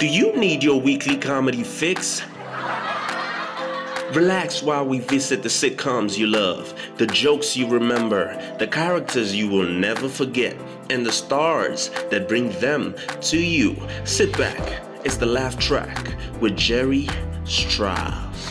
Do 0.00 0.06
you 0.06 0.34
need 0.34 0.64
your 0.64 0.80
weekly 0.80 1.18
comedy 1.18 1.62
fix? 1.62 2.22
Relax 4.14 4.62
while 4.62 4.86
we 4.86 5.00
visit 5.00 5.42
the 5.42 5.50
sitcoms 5.50 6.16
you 6.16 6.26
love, 6.26 6.72
the 6.96 7.06
jokes 7.06 7.54
you 7.54 7.68
remember, 7.68 8.34
the 8.58 8.66
characters 8.66 9.36
you 9.36 9.46
will 9.46 9.68
never 9.68 10.08
forget, 10.08 10.56
and 10.88 11.04
the 11.04 11.12
stars 11.12 11.90
that 12.08 12.28
bring 12.28 12.48
them 12.60 12.94
to 13.20 13.36
you. 13.38 13.76
Sit 14.04 14.32
back. 14.38 14.82
It's 15.04 15.18
the 15.18 15.26
Laugh 15.26 15.58
Track 15.58 16.16
with 16.40 16.56
Gerry 16.56 17.06
Strauss. 17.44 18.48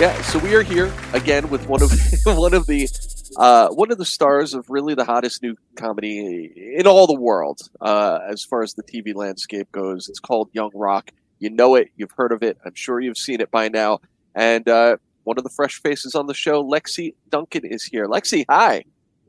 Yeah, 0.00 0.18
so 0.22 0.38
we 0.38 0.54
are 0.54 0.62
here 0.62 0.90
again 1.12 1.50
with 1.50 1.68
one 1.68 1.82
of 1.82 1.92
one 2.24 2.54
of 2.54 2.66
the 2.66 2.88
uh, 3.36 3.68
one 3.68 3.90
of 3.90 3.98
the 3.98 4.04
stars 4.04 4.54
of 4.54 4.68
really 4.68 4.94
the 4.94 5.04
hottest 5.04 5.42
new 5.42 5.56
comedy 5.76 6.52
in 6.78 6.86
all 6.86 7.06
the 7.06 7.18
world, 7.18 7.60
uh, 7.80 8.18
as 8.28 8.44
far 8.44 8.62
as 8.62 8.74
the 8.74 8.82
TV 8.82 9.14
landscape 9.14 9.70
goes. 9.72 10.08
It's 10.08 10.20
called 10.20 10.50
Young 10.52 10.70
Rock. 10.74 11.10
You 11.38 11.50
know 11.50 11.74
it. 11.74 11.88
You've 11.96 12.12
heard 12.16 12.32
of 12.32 12.42
it. 12.42 12.58
I'm 12.64 12.74
sure 12.74 13.00
you've 13.00 13.16
seen 13.18 13.40
it 13.40 13.50
by 13.50 13.68
now. 13.68 14.00
And 14.34 14.68
uh, 14.68 14.96
one 15.24 15.38
of 15.38 15.44
the 15.44 15.50
fresh 15.50 15.80
faces 15.80 16.14
on 16.14 16.26
the 16.26 16.34
show, 16.34 16.62
Lexie 16.62 17.14
Duncan, 17.30 17.64
is 17.64 17.84
here. 17.84 18.06
Lexie, 18.06 18.44
hi. 18.48 18.84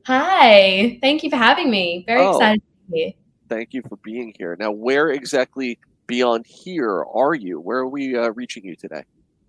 Hi. 0.06 0.98
Thank 1.02 1.24
you 1.24 1.30
for 1.30 1.38
having 1.38 1.70
me. 1.70 2.04
Very 2.08 2.22
Oh. 2.22 2.32
excited 2.36 2.62
to 2.62 2.92
be 2.92 2.98
here. 3.00 3.14
Thank 3.50 3.74
you 3.74 3.82
for 3.88 3.98
being 3.98 4.34
here. 4.38 4.56
Now, 4.60 4.72
where 4.72 5.10
exactly 5.10 5.78
beyond 6.08 6.46
here 6.48 7.04
are 7.14 7.34
you? 7.36 7.60
Where 7.60 7.80
are 7.80 7.88
we 7.90 8.16
uh, 8.18 8.30
reaching 8.32 8.66
you 8.66 8.76
today? 8.76 9.04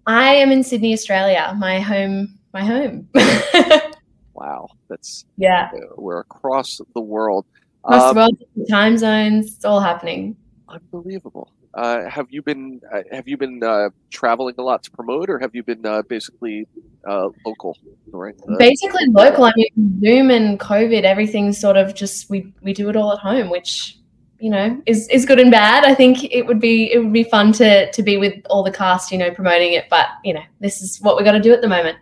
I 0.06 0.34
am 0.34 0.50
in 0.50 0.62
Sydney, 0.64 0.92
Australia. 0.92 1.54
My 1.58 1.80
home. 1.80 2.38
My 2.52 2.64
home. 2.64 3.08
Wow, 4.42 4.70
that's 4.88 5.24
yeah. 5.36 5.70
uh, 5.72 5.94
we're 5.96 6.18
across 6.18 6.80
the 6.94 7.00
world. 7.00 7.46
Across 7.84 8.02
Um, 8.02 8.14
the 8.14 8.20
world, 8.20 8.68
time 8.68 8.98
zones. 8.98 9.54
It's 9.54 9.64
all 9.64 9.78
happening. 9.78 10.36
Unbelievable. 10.68 11.52
Uh, 11.74 12.08
have 12.08 12.26
you 12.30 12.42
been 12.42 12.80
uh, 12.92 13.02
have 13.12 13.28
you 13.28 13.36
been 13.36 13.62
uh, 13.62 13.90
traveling 14.10 14.56
a 14.58 14.62
lot 14.62 14.82
to 14.82 14.90
promote, 14.90 15.30
or 15.30 15.38
have 15.38 15.54
you 15.54 15.62
been 15.62 15.86
uh, 15.86 16.02
basically 16.02 16.66
uh, 17.06 17.28
local? 17.46 17.78
Right. 18.10 18.34
Basically 18.58 19.06
local. 19.06 19.44
I 19.44 19.52
mean, 19.54 20.00
Zoom 20.04 20.30
and 20.32 20.58
COVID, 20.58 21.04
everything's 21.04 21.58
sort 21.60 21.76
of 21.76 21.94
just 21.94 22.28
we 22.28 22.52
we 22.62 22.72
do 22.72 22.88
it 22.88 22.96
all 22.96 23.12
at 23.12 23.20
home, 23.20 23.48
which 23.48 23.98
you 24.40 24.50
know 24.50 24.82
is 24.86 25.08
is 25.08 25.24
good 25.24 25.38
and 25.38 25.52
bad. 25.52 25.84
I 25.84 25.94
think 25.94 26.24
it 26.24 26.46
would 26.48 26.60
be 26.60 26.92
it 26.92 26.98
would 26.98 27.12
be 27.12 27.24
fun 27.24 27.52
to 27.52 27.90
to 27.92 28.02
be 28.02 28.16
with 28.16 28.34
all 28.50 28.64
the 28.64 28.72
cast, 28.72 29.12
you 29.12 29.18
know, 29.18 29.30
promoting 29.30 29.74
it. 29.74 29.84
But 29.88 30.06
you 30.24 30.34
know, 30.34 30.42
this 30.58 30.82
is 30.82 31.00
what 31.00 31.16
we 31.16 31.22
got 31.22 31.32
to 31.32 31.40
do 31.40 31.52
at 31.52 31.60
the 31.60 31.68
moment. 31.68 31.96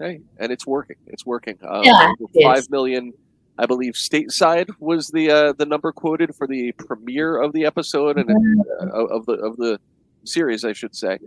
Hey, 0.00 0.20
and 0.38 0.50
it's 0.50 0.66
working. 0.66 0.96
It's 1.06 1.24
working. 1.24 1.58
Uh, 1.62 1.82
Yeah, 1.84 2.12
over 2.18 2.30
it 2.34 2.38
is. 2.40 2.44
five 2.44 2.70
million, 2.70 3.12
I 3.58 3.66
believe. 3.66 3.92
Stateside 3.94 4.70
was 4.80 5.08
the 5.08 5.30
uh, 5.30 5.52
the 5.52 5.66
number 5.66 5.92
quoted 5.92 6.34
for 6.34 6.46
the 6.46 6.72
premiere 6.72 7.40
of 7.40 7.52
the 7.52 7.66
episode 7.66 8.16
and 8.18 8.28
uh, 8.80 9.06
of 9.06 9.26
the 9.26 9.34
of 9.34 9.56
the 9.56 9.78
series, 10.24 10.64
I 10.64 10.72
should 10.72 10.96
say. 10.96 11.18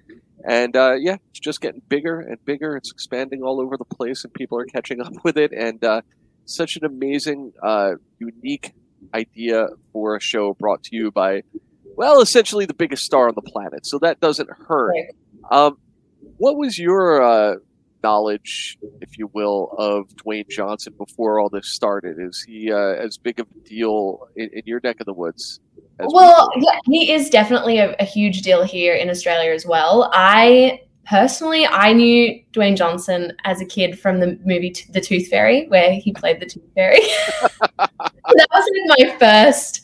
And 0.46 0.76
uh, 0.76 0.94
yeah, 0.94 1.18
it's 1.30 1.40
just 1.40 1.62
getting 1.62 1.82
bigger 1.88 2.20
and 2.20 2.44
bigger. 2.46 2.76
It's 2.76 2.92
expanding 2.92 3.44
all 3.44 3.62
over 3.62 3.78
the 3.78 3.86
place, 3.86 4.24
and 4.24 4.34
people 4.34 4.58
are 4.58 4.66
catching 4.66 5.02
up 5.02 5.14
with 5.24 5.38
it. 5.38 5.52
And 5.54 5.84
uh, 5.84 6.02
such 6.46 6.76
an 6.76 6.86
amazing, 6.86 7.54
uh, 7.62 7.94
unique 8.20 8.74
idea 9.14 9.68
for 9.92 10.16
a 10.16 10.20
show 10.22 10.54
brought 10.54 10.84
to 10.84 10.96
you 10.96 11.12
by, 11.12 11.44
well, 11.96 12.22
essentially 12.22 12.66
the 12.66 12.74
biggest 12.74 13.04
star 13.04 13.28
on 13.30 13.36
the 13.36 13.42
planet. 13.42 13.86
So 13.86 14.00
that 14.00 14.20
doesn't 14.20 14.50
hurt. 14.50 14.90
Right. 14.90 15.16
Um, 15.52 15.78
what 16.38 16.58
was 16.58 16.78
your 16.78 17.22
uh, 17.22 17.56
knowledge, 18.04 18.78
if 19.02 19.18
you 19.18 19.30
will, 19.34 19.74
of 19.78 20.08
Dwayne 20.16 20.50
Johnson 20.50 20.94
before 20.98 21.40
all 21.40 21.50
this 21.50 21.70
started? 21.70 22.18
Is 22.20 22.42
he 22.42 22.72
uh, 22.72 22.78
as 22.78 23.18
big 23.18 23.40
of 23.40 23.48
a 23.56 23.68
deal 23.68 24.28
in, 24.36 24.50
in 24.54 24.64
your 24.66 24.82
neck 24.84 25.00
of 25.00 25.06
the 25.06 25.14
woods? 25.14 25.60
as 26.00 26.08
we 26.08 26.14
Well, 26.14 26.50
were? 26.56 26.62
yeah, 26.62 26.80
he 26.86 27.12
is 27.12 27.30
definitely 27.30 27.78
a, 27.80 27.96
a 28.00 28.06
huge 28.06 28.42
deal 28.42 28.64
here 28.64 28.94
in 28.94 29.10
Australia 29.10 29.52
as 29.52 29.66
well. 29.66 30.10
I 30.14 30.82
personally, 31.06 31.66
I 31.66 31.94
knew 31.94 32.42
Dwayne 32.54 32.76
Johnson 32.76 33.34
as 33.44 33.62
a 33.62 33.66
kid 33.66 34.00
from 34.00 34.20
the 34.20 34.40
movie 34.46 34.74
The 34.92 35.02
Tooth 35.02 35.28
Fairy, 35.28 35.68
where 35.68 35.94
he 35.94 36.14
played 36.14 36.40
the 36.40 36.46
Tooth 36.46 36.64
Fairy. 36.76 37.00
that 37.78 38.48
was 38.52 38.70
like 38.88 39.00
my 39.00 39.18
first, 39.20 39.82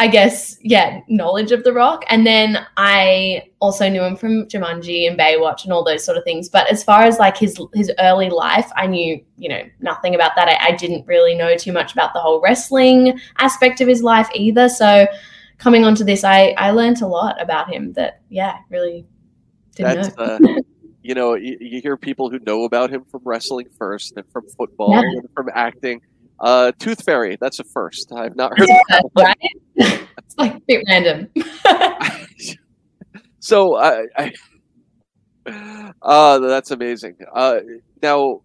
I 0.00 0.06
guess, 0.08 0.56
yeah, 0.62 1.02
knowledge 1.08 1.52
of 1.52 1.62
The 1.62 1.74
Rock. 1.74 2.04
And 2.08 2.26
then 2.26 2.66
I 2.78 3.42
also 3.60 3.86
knew 3.86 4.02
him 4.02 4.16
from 4.16 4.46
Jumanji 4.46 5.06
and 5.06 5.18
Baywatch 5.18 5.64
and 5.64 5.74
all 5.74 5.84
those 5.84 6.02
sort 6.02 6.16
of 6.16 6.24
things. 6.24 6.48
But 6.48 6.70
as 6.72 6.82
far 6.82 7.02
as 7.02 7.18
like 7.18 7.36
his 7.36 7.60
his 7.74 7.92
early 7.98 8.30
life, 8.30 8.66
I 8.76 8.86
knew 8.86 9.22
you 9.36 9.48
know 9.50 9.60
nothing 9.80 10.14
about 10.14 10.32
that. 10.36 10.48
I, 10.48 10.68
I 10.68 10.72
didn't 10.72 11.06
really 11.06 11.34
know 11.34 11.54
too 11.54 11.72
much 11.72 11.92
about 11.92 12.14
the 12.14 12.20
whole 12.20 12.40
wrestling 12.40 13.20
aspect 13.38 13.82
of 13.82 13.88
his 13.88 14.02
life 14.02 14.26
either. 14.34 14.70
So 14.70 15.06
coming 15.58 15.84
onto 15.84 16.02
this, 16.02 16.24
I 16.24 16.54
I 16.56 16.70
learned 16.70 17.02
a 17.02 17.06
lot 17.06 17.40
about 17.40 17.70
him 17.70 17.92
that 17.92 18.22
yeah, 18.30 18.56
really 18.70 19.06
didn't 19.76 19.96
That's 19.96 20.16
know. 20.16 20.24
uh, 20.24 20.60
you 21.02 21.14
know 21.14 21.34
you, 21.34 21.58
you 21.60 21.82
hear 21.82 21.98
people 21.98 22.30
who 22.30 22.38
know 22.38 22.64
about 22.64 22.88
him 22.88 23.04
from 23.04 23.20
wrestling 23.22 23.68
first, 23.76 24.14
and 24.16 24.24
from 24.32 24.48
football, 24.56 24.92
Yeah. 24.94 25.00
and 25.02 25.28
from 25.34 25.50
acting. 25.54 26.00
Uh, 26.40 26.72
Tooth 26.78 27.04
Fairy, 27.04 27.36
that's 27.40 27.58
a 27.58 27.64
first. 27.64 28.12
I've 28.12 28.36
not 28.36 28.58
heard. 28.58 28.68
Yeah, 28.68 28.98
of 29.04 29.10
that 29.16 29.36
right? 29.76 30.08
it's 30.18 30.36
like 30.38 30.54
a 30.54 30.60
bit 30.60 30.84
random. 30.88 31.28
so 33.40 33.76
I, 33.76 34.06
I 34.16 34.32
uh, 36.02 36.38
that's 36.38 36.70
amazing. 36.70 37.16
Uh, 37.32 37.60
now, 38.02 38.42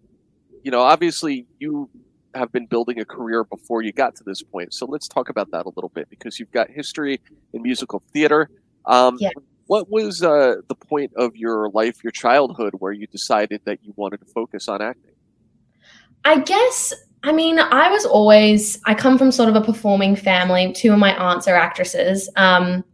you 0.62 0.70
know, 0.70 0.82
obviously 0.82 1.46
you 1.58 1.88
have 2.34 2.52
been 2.52 2.66
building 2.66 3.00
a 3.00 3.04
career 3.04 3.44
before 3.44 3.82
you 3.82 3.92
got 3.92 4.14
to 4.16 4.24
this 4.24 4.42
point. 4.42 4.74
So 4.74 4.86
let's 4.86 5.08
talk 5.08 5.28
about 5.28 5.50
that 5.52 5.66
a 5.66 5.70
little 5.70 5.90
bit 5.94 6.10
because 6.10 6.38
you've 6.38 6.52
got 6.52 6.68
history 6.70 7.20
in 7.52 7.62
musical 7.62 8.02
theater. 8.12 8.50
Um, 8.84 9.16
Yeah. 9.20 9.30
What 9.68 9.90
was 9.90 10.22
uh, 10.22 10.56
the 10.68 10.76
point 10.76 11.12
of 11.16 11.34
your 11.34 11.70
life, 11.70 12.04
your 12.04 12.12
childhood, 12.12 12.74
where 12.78 12.92
you 12.92 13.08
decided 13.08 13.62
that 13.64 13.80
you 13.82 13.92
wanted 13.96 14.20
to 14.20 14.26
focus 14.26 14.68
on 14.68 14.80
acting? 14.80 15.10
I 16.24 16.38
guess, 16.38 16.94
I 17.22 17.32
mean, 17.32 17.58
I 17.58 17.90
was 17.90 18.04
always, 18.04 18.80
I 18.84 18.94
come 18.94 19.18
from 19.18 19.32
sort 19.32 19.48
of 19.48 19.56
a 19.56 19.60
performing 19.60 20.14
family. 20.14 20.72
Two 20.72 20.92
of 20.92 20.98
my 20.98 21.16
aunts 21.16 21.48
are 21.48 21.56
actresses, 21.56 22.28
um, 22.36 22.84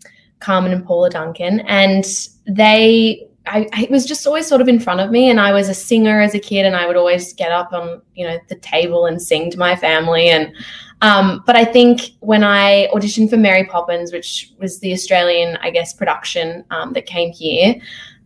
Carmen 0.40 0.72
and 0.72 0.84
Paula 0.84 1.10
Duncan, 1.10 1.60
and 1.60 2.04
they, 2.46 3.28
I, 3.46 3.68
it 3.78 3.90
was 3.90 4.06
just 4.06 4.26
always 4.26 4.46
sort 4.46 4.60
of 4.60 4.68
in 4.68 4.80
front 4.80 5.00
of 5.00 5.10
me. 5.10 5.28
And 5.28 5.40
I 5.40 5.52
was 5.52 5.68
a 5.68 5.74
singer 5.74 6.20
as 6.20 6.34
a 6.34 6.38
kid, 6.38 6.64
and 6.64 6.76
I 6.76 6.86
would 6.86 6.96
always 6.96 7.32
get 7.34 7.52
up 7.52 7.72
on, 7.72 8.00
you 8.14 8.26
know, 8.26 8.38
the 8.48 8.54
table 8.56 9.06
and 9.06 9.20
sing 9.20 9.50
to 9.50 9.58
my 9.58 9.76
family. 9.76 10.30
And, 10.30 10.54
um, 11.02 11.42
but 11.44 11.56
I 11.56 11.64
think 11.64 12.12
when 12.20 12.44
I 12.44 12.88
auditioned 12.94 13.30
for 13.30 13.36
Mary 13.36 13.64
Poppins, 13.64 14.12
which 14.12 14.52
was 14.58 14.78
the 14.78 14.92
Australian, 14.92 15.56
I 15.56 15.70
guess, 15.70 15.92
production 15.92 16.64
um, 16.70 16.92
that 16.92 17.06
came 17.06 17.32
here, 17.32 17.74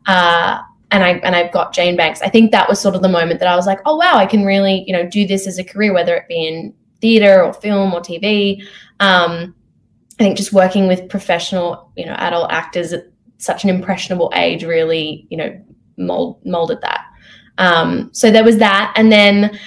uh, 0.07 0.61
and 0.91 1.03
I 1.03 1.11
and 1.19 1.35
I've 1.35 1.53
got 1.53 1.73
Jane 1.73 1.97
Banks. 1.97 2.23
I 2.23 2.29
think 2.29 2.53
that 2.53 2.69
was 2.69 2.81
sort 2.81 2.95
of 2.95 3.03
the 3.03 3.09
moment 3.09 3.41
that 3.41 3.49
I 3.49 3.57
was 3.57 3.67
like, 3.67 3.81
oh 3.85 3.97
wow, 3.97 4.17
I 4.17 4.27
can 4.27 4.45
really 4.45 4.85
you 4.87 4.93
know 4.93 5.09
do 5.09 5.27
this 5.27 5.47
as 5.47 5.59
a 5.59 5.65
career, 5.65 5.93
whether 5.93 6.15
it 6.17 6.29
be 6.29 6.47
in 6.47 6.75
theater 7.01 7.43
or 7.43 7.53
film 7.53 7.93
or 7.93 8.01
TV. 8.01 8.63
Um, 9.01 9.55
I 10.19 10.23
think 10.23 10.37
just 10.37 10.53
working 10.53 10.87
with 10.87 11.09
professional 11.09 11.91
you 11.97 12.07
know 12.07 12.15
adult 12.15 12.51
actors 12.53 12.93
at 12.93 13.05
such 13.39 13.65
an 13.65 13.71
impressionable 13.71 14.33
age 14.35 14.65
really 14.65 15.27
you 15.29 15.37
know 15.37 15.61
mold, 15.97 16.45
molded 16.45 16.81
that. 16.83 17.05
Um, 17.59 18.11
so 18.13 18.31
there 18.31 18.45
was 18.45 18.59
that, 18.59 18.93
and 18.97 19.11
then 19.11 19.59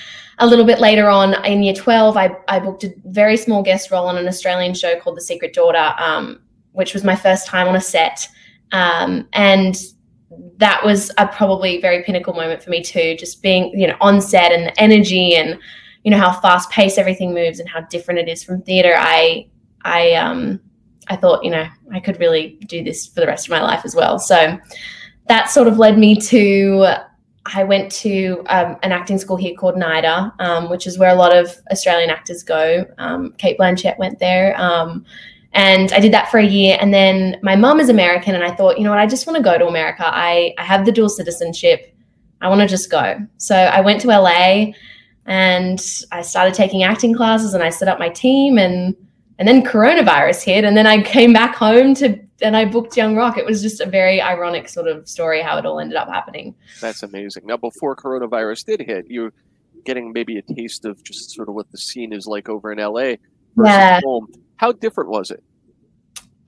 a 0.41 0.47
little 0.47 0.65
bit 0.65 0.79
later 0.79 1.09
on 1.09 1.33
in 1.45 1.61
year 1.61 1.73
12 1.73 2.15
I, 2.15 2.33
I 2.47 2.59
booked 2.59 2.85
a 2.85 2.93
very 3.03 3.35
small 3.35 3.61
guest 3.61 3.91
role 3.91 4.07
on 4.07 4.17
an 4.17 4.25
australian 4.25 4.73
show 4.73 4.97
called 4.97 5.17
the 5.17 5.21
secret 5.21 5.53
daughter 5.53 5.93
um, 5.97 6.39
which 6.71 6.93
was 6.93 7.03
my 7.03 7.13
first 7.13 7.45
time 7.45 7.67
on 7.67 7.75
a 7.75 7.81
set 7.81 8.25
um, 8.71 9.27
and 9.33 9.75
that 10.57 10.83
was 10.83 11.11
a 11.17 11.27
probably 11.27 11.81
very 11.81 12.03
pinnacle 12.03 12.33
moment 12.33 12.61
for 12.61 12.69
me 12.69 12.83
too 12.83 13.15
just 13.17 13.41
being 13.41 13.71
you 13.77 13.87
know 13.87 13.95
on 13.99 14.21
set 14.21 14.51
and 14.51 14.67
the 14.67 14.79
energy 14.79 15.35
and 15.35 15.59
you 16.03 16.11
know 16.11 16.17
how 16.17 16.31
fast 16.31 16.69
paced 16.69 16.97
everything 16.97 17.33
moves 17.33 17.59
and 17.59 17.67
how 17.67 17.81
different 17.81 18.19
it 18.19 18.27
is 18.27 18.43
from 18.43 18.61
theater 18.61 18.93
i 18.97 19.47
i 19.83 20.13
um 20.13 20.59
i 21.07 21.15
thought 21.15 21.43
you 21.43 21.49
know 21.49 21.67
i 21.93 21.99
could 21.99 22.19
really 22.19 22.57
do 22.67 22.83
this 22.83 23.07
for 23.07 23.21
the 23.21 23.27
rest 23.27 23.47
of 23.47 23.51
my 23.51 23.61
life 23.61 23.81
as 23.83 23.95
well 23.95 24.19
so 24.19 24.57
that 25.27 25.49
sort 25.49 25.67
of 25.67 25.77
led 25.77 25.97
me 25.97 26.15
to 26.15 26.85
I 27.55 27.63
went 27.63 27.91
to 27.93 28.43
um, 28.47 28.77
an 28.83 28.91
acting 28.91 29.17
school 29.17 29.35
here 29.35 29.55
called 29.55 29.75
NIDA, 29.75 30.33
um, 30.39 30.69
which 30.69 30.85
is 30.85 30.99
where 30.99 31.09
a 31.09 31.15
lot 31.15 31.35
of 31.35 31.55
Australian 31.71 32.09
actors 32.09 32.43
go. 32.43 32.85
Um, 32.97 33.33
Cate 33.37 33.57
Blanchett 33.57 33.97
went 33.97 34.19
there. 34.19 34.59
And 35.53 35.91
I 35.93 35.99
did 35.99 36.13
that 36.13 36.29
for 36.29 36.37
a 36.37 36.45
year. 36.45 36.77
And 36.79 36.93
then 36.93 37.37
my 37.41 37.55
mum 37.55 37.79
is 37.79 37.89
American. 37.89 38.35
And 38.35 38.43
I 38.43 38.55
thought, 38.55 38.77
you 38.77 38.83
know 38.83 38.91
what, 38.91 38.99
I 38.99 39.07
just 39.07 39.25
want 39.25 39.37
to 39.37 39.43
go 39.43 39.57
to 39.57 39.67
America. 39.67 40.03
I, 40.05 40.53
I 40.57 40.63
have 40.63 40.85
the 40.85 40.91
dual 40.91 41.09
citizenship. 41.09 41.93
I 42.41 42.47
want 42.49 42.61
to 42.61 42.67
just 42.67 42.89
go. 42.89 43.17
So 43.37 43.55
I 43.55 43.81
went 43.81 43.99
to 44.01 44.07
LA 44.07 44.73
and 45.25 45.79
I 46.11 46.21
started 46.21 46.53
taking 46.53 46.83
acting 46.83 47.13
classes 47.15 47.53
and 47.53 47.63
I 47.63 47.69
set 47.69 47.87
up 47.87 47.99
my 47.99 48.09
team 48.09 48.57
and 48.57 48.95
and 49.37 49.47
then 49.47 49.63
coronavirus 49.63 50.43
hit 50.43 50.65
and 50.65 50.75
then 50.75 50.85
I 50.85 51.01
came 51.01 51.31
back 51.31 51.55
home 51.55 51.93
to 51.95 52.19
and 52.41 52.55
I 52.55 52.65
booked 52.65 52.95
Young 52.95 53.15
Rock. 53.15 53.37
It 53.37 53.45
was 53.45 53.61
just 53.61 53.81
a 53.81 53.85
very 53.85 54.21
ironic 54.21 54.69
sort 54.69 54.87
of 54.87 55.07
story 55.07 55.41
how 55.41 55.57
it 55.57 55.65
all 55.65 55.79
ended 55.79 55.97
up 55.97 56.07
happening. 56.07 56.55
That's 56.81 57.03
amazing. 57.03 57.45
Now, 57.45 57.57
before 57.57 57.95
coronavirus 57.95 58.65
did 58.65 58.81
hit, 58.81 59.05
you're 59.09 59.33
getting 59.85 60.13
maybe 60.13 60.37
a 60.37 60.41
taste 60.41 60.85
of 60.85 61.03
just 61.03 61.31
sort 61.31 61.49
of 61.49 61.55
what 61.55 61.69
the 61.71 61.77
scene 61.77 62.13
is 62.13 62.27
like 62.27 62.49
over 62.49 62.71
in 62.71 62.79
LA 62.79 63.15
versus 63.55 63.75
Yeah. 63.75 63.99
home. 64.03 64.27
How 64.59 64.73
different 64.73 65.09
was 65.09 65.31
it? 65.31 65.41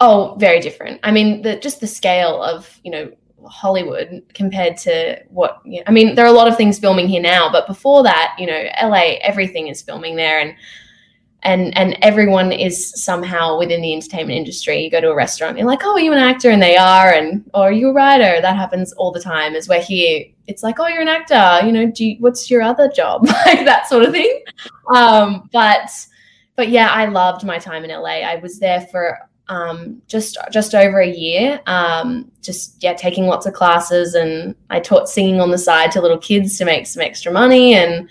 Oh, 0.02 0.36
very 0.38 0.60
different. 0.60 1.00
I 1.02 1.12
mean, 1.12 1.44
the 1.44 1.56
just 1.56 1.80
the 1.80 1.88
scale 1.88 2.44
of 2.44 2.78
you 2.84 2.92
know 2.92 3.10
Hollywood 3.46 4.22
compared 4.34 4.76
to 4.80 5.24
what 5.30 5.62
you 5.64 5.78
know, 5.78 5.86
I 5.88 5.92
mean, 5.92 6.16
there 6.16 6.26
are 6.26 6.28
a 6.28 6.34
lot 6.34 6.50
of 6.50 6.58
things 6.58 6.78
filming 6.78 7.08
here 7.08 7.22
now, 7.22 7.50
but 7.50 7.68
before 7.68 8.04
that, 8.04 8.36
you 8.38 8.48
know, 8.48 8.66
LA, 8.84 9.16
everything 9.22 9.70
is 9.70 9.82
filming 9.82 10.18
there, 10.18 10.42
and 10.42 10.56
and 11.44 11.78
and 11.78 11.98
everyone 12.02 12.52
is 12.52 13.02
somehow 13.02 13.58
within 13.58 13.82
the 13.82 13.94
entertainment 13.94 14.38
industry. 14.38 14.84
You 14.84 14.92
go 14.92 15.00
to 15.00 15.12
a 15.12 15.16
restaurant, 15.16 15.58
you're 15.58 15.66
like, 15.66 15.86
oh, 15.86 15.94
are 15.94 16.00
you 16.02 16.12
an 16.12 16.18
actor? 16.18 16.50
And 16.50 16.62
they 16.62 16.76
are, 16.76 17.14
and 17.14 17.50
or 17.54 17.70
are 17.70 17.72
you 17.72 17.92
a 17.92 17.94
writer? 17.94 18.42
That 18.42 18.58
happens 18.58 18.92
all 18.92 19.14
the 19.14 19.22
time. 19.22 19.56
As 19.56 19.70
we're 19.70 19.82
here, 19.82 20.26
it's 20.48 20.64
like, 20.64 20.82
oh, 20.82 20.88
you're 20.88 21.02
an 21.02 21.08
actor. 21.08 21.66
You 21.66 21.72
know, 21.72 21.90
do 21.90 22.08
you, 22.08 22.18
what's 22.20 22.52
your 22.52 22.62
other 22.62 22.90
job? 22.90 23.26
like 23.46 23.64
that 23.64 23.88
sort 23.88 24.04
of 24.04 24.12
thing. 24.12 24.44
Um, 24.94 25.50
but 25.54 25.90
but 26.62 26.70
yeah, 26.70 26.90
I 26.92 27.06
loved 27.06 27.44
my 27.44 27.58
time 27.58 27.84
in 27.84 27.90
LA. 27.90 28.22
I 28.22 28.36
was 28.36 28.60
there 28.60 28.82
for 28.92 29.18
um, 29.48 30.00
just 30.08 30.38
just 30.52 30.76
over 30.76 31.00
a 31.00 31.10
year. 31.10 31.60
Um, 31.66 32.32
just 32.40 32.84
yeah, 32.84 32.94
taking 32.94 33.26
lots 33.26 33.48
of 33.48 33.54
classes, 33.54 34.14
and 34.14 34.54
I 34.70 34.80
taught 34.80 35.10
singing 35.10 35.42
on 35.42 35.50
the 35.50 35.58
side 35.58 35.92
to 35.94 36.02
little 36.02 36.20
kids 36.20 36.60
to 36.60 36.66
make 36.66 36.86
some 36.86 37.02
extra 37.02 37.32
money 37.32 37.74
and 37.74 38.08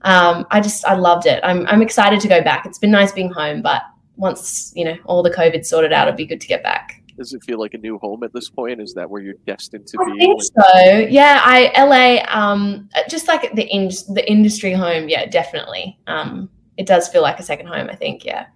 um, 0.00 0.46
I 0.50 0.62
just 0.62 0.82
I 0.86 0.94
loved 0.94 1.26
it. 1.26 1.40
I'm 1.44 1.66
I'm 1.66 1.82
excited 1.82 2.20
to 2.20 2.28
go 2.28 2.42
back. 2.42 2.64
It's 2.64 2.78
been 2.78 2.90
nice 2.90 3.12
being 3.12 3.30
home, 3.30 3.60
but 3.60 3.82
once 4.16 4.72
you 4.74 4.86
know 4.86 4.96
all 5.04 5.22
the 5.22 5.30
COVID 5.30 5.66
sorted 5.66 5.92
out, 5.92 6.08
it'd 6.08 6.16
be 6.16 6.24
good 6.24 6.40
to 6.40 6.48
get 6.48 6.62
back. 6.62 7.02
Does 7.18 7.34
it 7.34 7.44
feel 7.44 7.60
like 7.60 7.74
a 7.74 7.78
new 7.78 7.98
home 7.98 8.22
at 8.22 8.32
this 8.32 8.48
point? 8.48 8.80
Is 8.80 8.94
that 8.94 9.10
where 9.10 9.20
you're 9.20 9.34
destined 9.46 9.86
to 9.88 9.98
I 10.00 10.04
be? 10.06 10.12
I 10.12 10.16
think 10.16 10.42
so. 10.42 10.98
Yeah, 11.10 11.42
I 11.44 11.70
LA, 11.84 12.24
um, 12.34 12.88
just 13.10 13.28
like 13.28 13.54
the 13.54 13.66
in, 13.66 13.90
the 14.14 14.24
industry 14.26 14.72
home. 14.72 15.06
Yeah, 15.10 15.26
definitely. 15.26 15.98
Um, 16.06 16.48
it 16.80 16.86
does 16.86 17.08
feel 17.08 17.20
like 17.22 17.38
a 17.38 17.42
second 17.42 17.66
home. 17.66 17.88
I 17.90 17.94
think. 17.94 18.24
Yeah. 18.24 18.46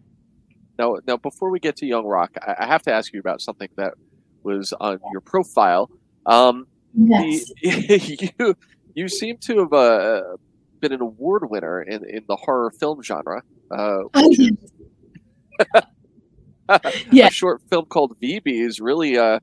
Now, 0.79 0.97
now 1.07 1.17
before 1.19 1.51
we 1.51 1.61
get 1.61 1.77
to 1.77 1.87
Young 1.87 2.07
Rock, 2.07 2.31
I, 2.41 2.55
I 2.61 2.67
have 2.67 2.83
to 2.83 2.93
ask 2.93 3.13
you 3.13 3.21
about 3.21 3.41
something 3.41 3.69
that 3.77 3.95
was 4.43 4.73
on 4.81 4.99
your 5.13 5.21
profile. 5.21 5.91
Um, 6.27 6.67
Yes. 6.97 7.51
the, 7.61 8.33
you 8.39 8.55
you 8.95 9.09
seem 9.09 9.37
to 9.39 9.59
have 9.59 9.73
uh, 9.73 10.23
been 10.81 10.93
an 10.93 11.01
award 11.01 11.51
winner 11.51 11.83
in, 11.83 12.09
in 12.09 12.25
the 12.29 12.37
horror 12.37 12.71
film 12.71 13.03
genre. 13.03 13.43
Uh, 13.71 14.05
Yeah. 17.13 17.27
a 17.27 17.31
short 17.31 17.61
film 17.69 17.85
called 17.87 18.19
VBs 18.23 18.81
really 18.81 19.19
uh, 19.19 19.39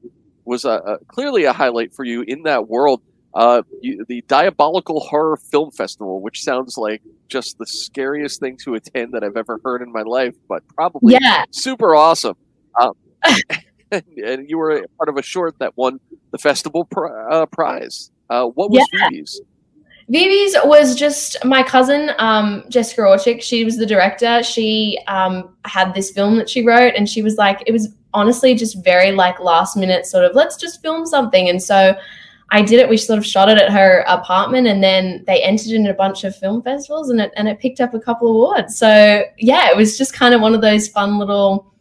was 0.46 0.66
a, 0.66 0.70
a, 0.72 0.98
clearly 1.06 1.44
a 1.44 1.54
highlight 1.54 1.94
for 1.94 2.04
you 2.04 2.24
in 2.24 2.44
that 2.44 2.68
world. 2.68 3.02
Uh, 3.34 3.62
you, 3.82 4.06
the 4.08 4.24
Diabolical 4.28 5.00
Horror 5.00 5.38
Film 5.38 5.72
Festival, 5.72 6.22
which 6.22 6.44
sounds 6.44 6.78
like 6.78 7.02
just 7.28 7.58
the 7.58 7.66
scariest 7.66 8.40
thing 8.40 8.58
to 8.58 8.76
attend 8.76 9.14
that 9.14 9.24
I've 9.24 9.38
ever 9.38 9.60
heard 9.64 9.82
in 9.82 9.92
my 9.92 10.02
life, 10.02 10.36
but 10.50 10.64
probably 10.76 11.14
yeah. 11.20 11.46
super 11.52 11.96
awesome. 11.96 12.36
Um, 12.80 12.94
and, 13.92 14.04
and 14.24 14.50
you 14.50 14.58
were 14.58 14.72
a 14.72 14.88
part 14.98 15.08
of 15.08 15.18
a 15.18 15.22
short 15.22 15.58
that 15.60 15.76
won 15.78 16.00
the 16.32 16.38
festival 16.38 16.86
pri- 16.86 17.28
uh, 17.30 17.46
prize. 17.46 18.12
Uh, 18.30 18.46
what 18.48 18.70
was 18.70 18.86
Yeah. 18.94 19.10
VBs? 19.10 19.38
Vivi's 20.10 20.56
was 20.66 20.96
just 20.96 21.38
my 21.46 21.64
cousin, 21.64 22.12
um, 22.20 22.66
Jessica 22.68 23.02
Orchik. 23.02 23.42
She 23.42 23.64
was 23.64 23.78
the 23.78 23.86
director. 23.86 24.44
She 24.44 25.00
um, 25.08 25.56
had 25.64 25.94
this 25.94 26.12
film 26.12 26.36
that 26.36 26.50
she 26.50 26.66
wrote, 26.66 26.96
and 26.98 27.08
she 27.08 27.22
was 27.22 27.38
like, 27.38 27.64
it 27.66 27.72
was 27.72 27.96
honestly 28.14 28.54
just 28.54 28.84
very 28.84 29.14
like 29.14 29.40
last 29.40 29.78
minute 29.78 30.06
sort 30.06 30.26
of, 30.26 30.36
let's 30.36 30.58
just 30.58 30.82
film 30.82 31.06
something. 31.06 31.48
And 31.48 31.64
so 31.64 31.96
I 32.52 32.62
did 32.62 32.80
it. 32.80 32.90
We 32.90 32.98
sort 32.98 33.18
of 33.18 33.26
shot 33.26 33.50
it 33.50 33.58
at 33.58 33.72
her 33.72 34.04
apartment, 34.08 34.68
and 34.68 34.84
then 34.84 35.24
they 35.26 35.42
entered 35.42 35.72
in 35.72 35.88
a 35.88 35.94
bunch 35.94 36.26
of 36.26 36.36
film 36.36 36.62
festivals, 36.62 37.10
and 37.10 37.22
it 37.22 37.32
and 37.38 37.48
it 37.48 37.60
picked 37.60 37.80
up 37.80 37.94
a 37.94 38.00
couple 38.00 38.28
awards. 38.28 38.78
So 38.78 39.24
yeah, 39.38 39.70
it 39.70 39.78
was 39.78 39.98
just 39.98 40.14
kind 40.14 40.34
of 40.34 40.42
one 40.42 40.54
of 40.54 40.62
those 40.62 40.90
fun 40.90 41.18
little, 41.18 41.74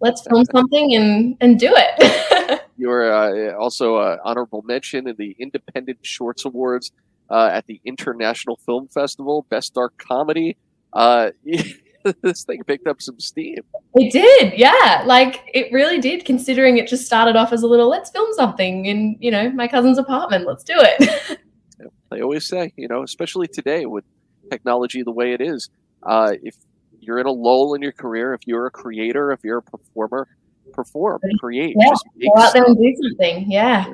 let's 0.00 0.26
film 0.26 0.44
something 0.46 0.94
and 0.94 1.36
and 1.40 1.58
do 1.58 1.72
it. 1.72 2.60
You 2.76 2.88
were 2.88 3.12
uh, 3.12 3.56
also 3.56 3.94
uh, 3.96 4.18
honorable 4.24 4.62
mention 4.62 5.06
in 5.06 5.14
the 5.16 5.36
Independent 5.38 5.98
Shorts 6.02 6.44
Awards 6.44 6.90
uh, 7.30 7.50
at 7.52 7.66
the 7.66 7.80
International 7.84 8.56
Film 8.66 8.88
Festival, 8.88 9.46
Best 9.48 9.74
Dark 9.74 9.96
Comedy. 9.96 10.56
This 12.22 12.44
thing 12.44 12.62
picked 12.64 12.86
up 12.86 13.00
some 13.00 13.18
steam. 13.18 13.58
It 13.94 14.12
did, 14.12 14.58
yeah. 14.58 15.02
Like 15.06 15.42
it 15.54 15.72
really 15.72 16.00
did, 16.00 16.24
considering 16.24 16.78
it 16.78 16.86
just 16.86 17.06
started 17.06 17.36
off 17.36 17.52
as 17.52 17.62
a 17.62 17.66
little 17.66 17.88
let's 17.88 18.10
film 18.10 18.30
something 18.34 18.86
in, 18.86 19.16
you 19.20 19.30
know, 19.30 19.50
my 19.50 19.66
cousin's 19.66 19.98
apartment. 19.98 20.46
Let's 20.46 20.64
do 20.64 20.74
it. 20.76 21.38
I 22.12 22.20
always 22.20 22.46
say, 22.46 22.72
you 22.76 22.88
know, 22.88 23.02
especially 23.02 23.48
today 23.48 23.86
with 23.86 24.04
technology 24.50 25.02
the 25.02 25.12
way 25.12 25.32
it 25.32 25.40
is, 25.40 25.70
uh, 26.02 26.32
if 26.42 26.56
you're 27.00 27.18
in 27.18 27.26
a 27.26 27.32
lull 27.32 27.74
in 27.74 27.82
your 27.82 27.92
career, 27.92 28.34
if 28.34 28.46
you're 28.46 28.66
a 28.66 28.70
creator, 28.70 29.32
if 29.32 29.40
you're 29.42 29.58
a 29.58 29.62
performer, 29.62 30.28
perform, 30.72 31.20
create, 31.38 31.76
Yeah, 31.78 31.88
just 31.88 32.04
Go 32.20 32.42
out 32.42 32.52
there 32.52 32.64
and 32.64 32.76
do 32.76 32.94
something. 33.02 33.50
Yeah. 33.50 33.86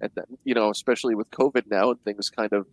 And 0.00 0.10
then, 0.14 0.24
you 0.44 0.54
know, 0.54 0.70
especially 0.70 1.14
with 1.14 1.30
COVID 1.30 1.64
now 1.70 1.90
and 1.90 2.02
things 2.02 2.30
kind 2.30 2.52
of, 2.52 2.66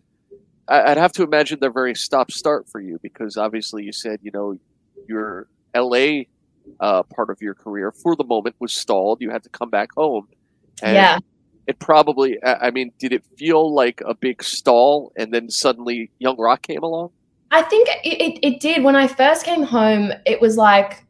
I'd 0.68 0.96
have 0.96 1.12
to 1.12 1.22
imagine 1.22 1.58
they're 1.60 1.72
very 1.72 1.94
stop 1.94 2.30
start 2.30 2.68
for 2.68 2.80
you 2.80 2.98
because 3.02 3.36
obviously 3.36 3.84
you 3.84 3.92
said, 3.92 4.20
you 4.22 4.30
know, 4.32 4.56
your 5.08 5.48
LA 5.74 6.24
uh, 6.80 7.02
part 7.02 7.30
of 7.30 7.40
your 7.40 7.54
career 7.54 7.92
for 7.92 8.16
the 8.16 8.24
moment 8.24 8.56
was 8.58 8.72
stalled. 8.72 9.20
You 9.20 9.30
had 9.30 9.42
to 9.42 9.48
come 9.48 9.70
back 9.70 9.90
home. 9.96 10.28
And 10.82 10.94
yeah. 10.94 11.18
it 11.66 11.78
probably, 11.78 12.38
I 12.44 12.70
mean, 12.70 12.92
did 12.98 13.12
it 13.12 13.24
feel 13.36 13.72
like 13.72 14.02
a 14.06 14.14
big 14.14 14.42
stall 14.42 15.12
and 15.16 15.32
then 15.32 15.50
suddenly 15.50 16.10
Young 16.18 16.38
Rock 16.38 16.62
came 16.62 16.82
along? 16.82 17.10
I 17.50 17.62
think 17.62 17.88
it, 17.88 18.00
it, 18.04 18.38
it 18.42 18.60
did. 18.60 18.82
When 18.82 18.96
I 18.96 19.06
first 19.06 19.44
came 19.44 19.62
home, 19.62 20.12
it 20.24 20.40
was 20.40 20.56
like, 20.56 21.04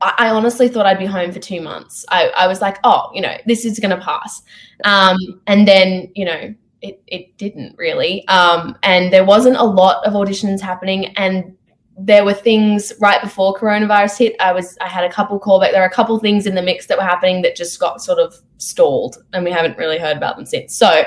I, 0.00 0.14
I 0.18 0.28
honestly 0.30 0.68
thought 0.68 0.86
I'd 0.86 0.98
be 0.98 1.06
home 1.06 1.32
for 1.32 1.40
two 1.40 1.60
months. 1.60 2.04
I, 2.10 2.28
I 2.36 2.46
was 2.46 2.60
like, 2.60 2.78
oh, 2.84 3.10
you 3.12 3.20
know, 3.20 3.36
this 3.46 3.64
is 3.64 3.80
going 3.80 3.96
to 3.96 4.02
pass. 4.02 4.42
Um, 4.84 5.16
and 5.46 5.66
then, 5.66 6.10
you 6.14 6.24
know, 6.24 6.54
it, 6.82 7.02
it 7.06 7.36
didn't 7.36 7.76
really. 7.76 8.26
Um, 8.28 8.76
and 8.82 9.12
there 9.12 9.24
wasn't 9.24 9.56
a 9.56 9.64
lot 9.64 10.04
of 10.06 10.14
auditions 10.14 10.60
happening. 10.60 11.06
And 11.16 11.56
there 11.98 12.24
were 12.24 12.34
things 12.34 12.92
right 13.00 13.20
before 13.20 13.54
coronavirus 13.54 14.18
hit. 14.18 14.36
I 14.40 14.52
was, 14.52 14.78
I 14.80 14.88
had 14.88 15.04
a 15.04 15.10
couple 15.10 15.38
callback. 15.38 15.72
There 15.72 15.82
were 15.82 15.86
a 15.86 15.90
couple 15.90 16.18
things 16.18 16.46
in 16.46 16.54
the 16.54 16.62
mix 16.62 16.86
that 16.86 16.96
were 16.96 17.04
happening 17.04 17.42
that 17.42 17.56
just 17.56 17.78
got 17.78 18.02
sort 18.02 18.18
of 18.18 18.34
stalled 18.58 19.22
and 19.32 19.44
we 19.44 19.50
haven't 19.50 19.76
really 19.76 19.98
heard 19.98 20.16
about 20.16 20.36
them 20.36 20.46
since. 20.46 20.74
So, 20.74 21.04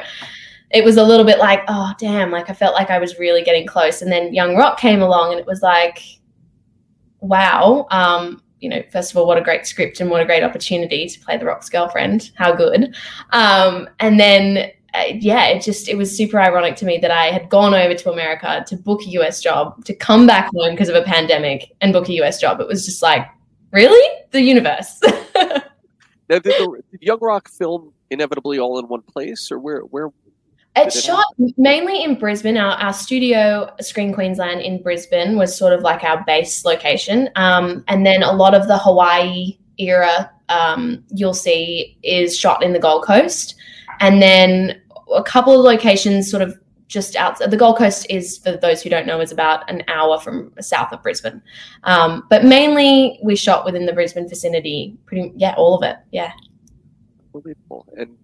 it 0.74 0.84
was 0.84 0.98
a 0.98 1.04
little 1.04 1.26
bit 1.26 1.38
like, 1.38 1.62
oh 1.68 1.94
damn, 2.00 2.32
like 2.32 2.50
I 2.50 2.54
felt 2.54 2.74
like 2.74 2.90
I 2.90 2.98
was 2.98 3.20
really 3.20 3.44
getting 3.44 3.68
close. 3.68 4.02
And 4.02 4.12
then 4.12 4.34
Young 4.34 4.56
Rock 4.56 4.80
came 4.80 5.02
along 5.02 5.32
and 5.32 5.40
it 5.40 5.46
was 5.46 5.62
like, 5.62 6.00
wow. 7.22 7.88
Um, 7.92 8.42
you 8.60 8.70
know, 8.70 8.82
first 8.92 9.12
of 9.12 9.18
all, 9.18 9.28
what 9.28 9.38
a 9.38 9.42
great 9.42 9.68
script 9.68 10.00
and 10.00 10.10
what 10.10 10.22
a 10.22 10.26
great 10.26 10.44
opportunity 10.44 11.08
to 11.08 11.20
play 11.20 11.38
the 11.38 11.46
Rock's 11.46 11.70
girlfriend. 11.70 12.32
How 12.36 12.56
good. 12.56 12.96
Um, 13.32 13.88
and 14.00 14.20
then 14.20 14.72
yeah, 15.20 15.48
it 15.48 15.64
just 15.64 15.88
it 15.88 15.98
was 15.98 16.16
super 16.16 16.40
ironic 16.40 16.76
to 16.78 16.86
me 16.86 16.98
that 17.00 17.12
I 17.12 17.26
had 17.28 17.50
gone 17.50 17.74
over 17.74 17.96
to 17.96 18.12
America 18.12 18.64
to 18.68 18.76
book 18.76 19.02
a 19.02 19.10
US 19.10 19.42
job, 19.42 19.84
to 19.86 19.94
come 19.94 20.28
back 20.28 20.50
home 20.56 20.72
because 20.72 20.90
of 20.90 20.96
a 20.96 21.04
pandemic 21.04 21.72
and 21.82 21.94
book 21.94 22.10
a 22.10 22.14
US 22.24 22.40
job. 22.40 22.60
It 22.60 22.68
was 22.68 22.86
just 22.86 23.02
like, 23.02 23.26
really? 23.72 24.24
The 24.32 24.42
universe. 24.42 25.02
Now, 26.30 26.40
did, 26.40 26.54
the, 26.54 26.82
did 26.92 27.02
Young 27.02 27.20
Rock 27.22 27.50
film 27.50 27.94
inevitably 28.10 28.60
all 28.60 28.80
in 28.80 28.88
one 28.88 29.02
place 29.02 29.52
or 29.52 29.60
where, 29.60 29.82
where, 29.82 30.10
it 30.76 30.92
shot 30.92 31.26
mainly 31.58 32.04
in 32.04 32.16
Brisbane. 32.16 32.58
Our, 32.58 32.72
our 32.78 32.94
studio, 32.94 33.72
Screen 33.80 34.12
Queensland 34.12 34.62
in 34.62 34.82
Brisbane, 34.82 35.38
was 35.38 35.56
sort 35.56 35.74
of 35.74 35.82
like 35.82 36.04
our 36.04 36.24
base 36.26 36.66
location. 36.66 37.30
Um, 37.36 37.84
and 37.88 38.06
then 38.06 38.24
a 38.24 38.34
lot 38.34 38.56
of 38.56 38.68
the 38.68 38.80
Hawaii 38.80 39.60
era 39.78 40.32
um, 40.50 41.04
you'll 41.10 41.36
see 41.36 41.98
is 42.02 42.36
shot 42.36 42.64
in 42.64 42.74
the 42.74 42.80
Gold 42.80 43.06
Coast. 43.06 43.54
And 44.00 44.20
then 44.20 44.82
a 45.16 45.24
couple 45.24 45.58
of 45.58 45.66
locations 45.66 46.30
sort 46.30 46.42
of 46.42 46.60
just 46.88 47.16
outside. 47.16 47.50
The 47.50 47.58
Gold 47.58 47.78
Coast 47.78 48.06
is, 48.10 48.38
for 48.38 48.56
those 48.58 48.82
who 48.84 48.90
don't 48.90 49.08
know, 49.08 49.20
is 49.20 49.32
about 49.32 49.70
an 49.70 49.84
hour 49.88 50.20
from 50.20 50.54
south 50.60 50.92
of 50.92 51.02
Brisbane. 51.02 51.42
Um, 51.84 52.24
but 52.30 52.44
mainly 52.44 53.20
we 53.24 53.36
shot 53.36 53.66
within 53.66 53.86
the 53.86 53.94
Brisbane 53.94 54.30
vicinity. 54.30 54.96
Pretty, 55.06 55.32
yeah, 55.36 55.56
all 55.58 55.76
of 55.76 55.84
it. 55.84 55.98
Yeah. 56.12 56.32
Unbelievable. 57.34 57.88
And 57.98 58.16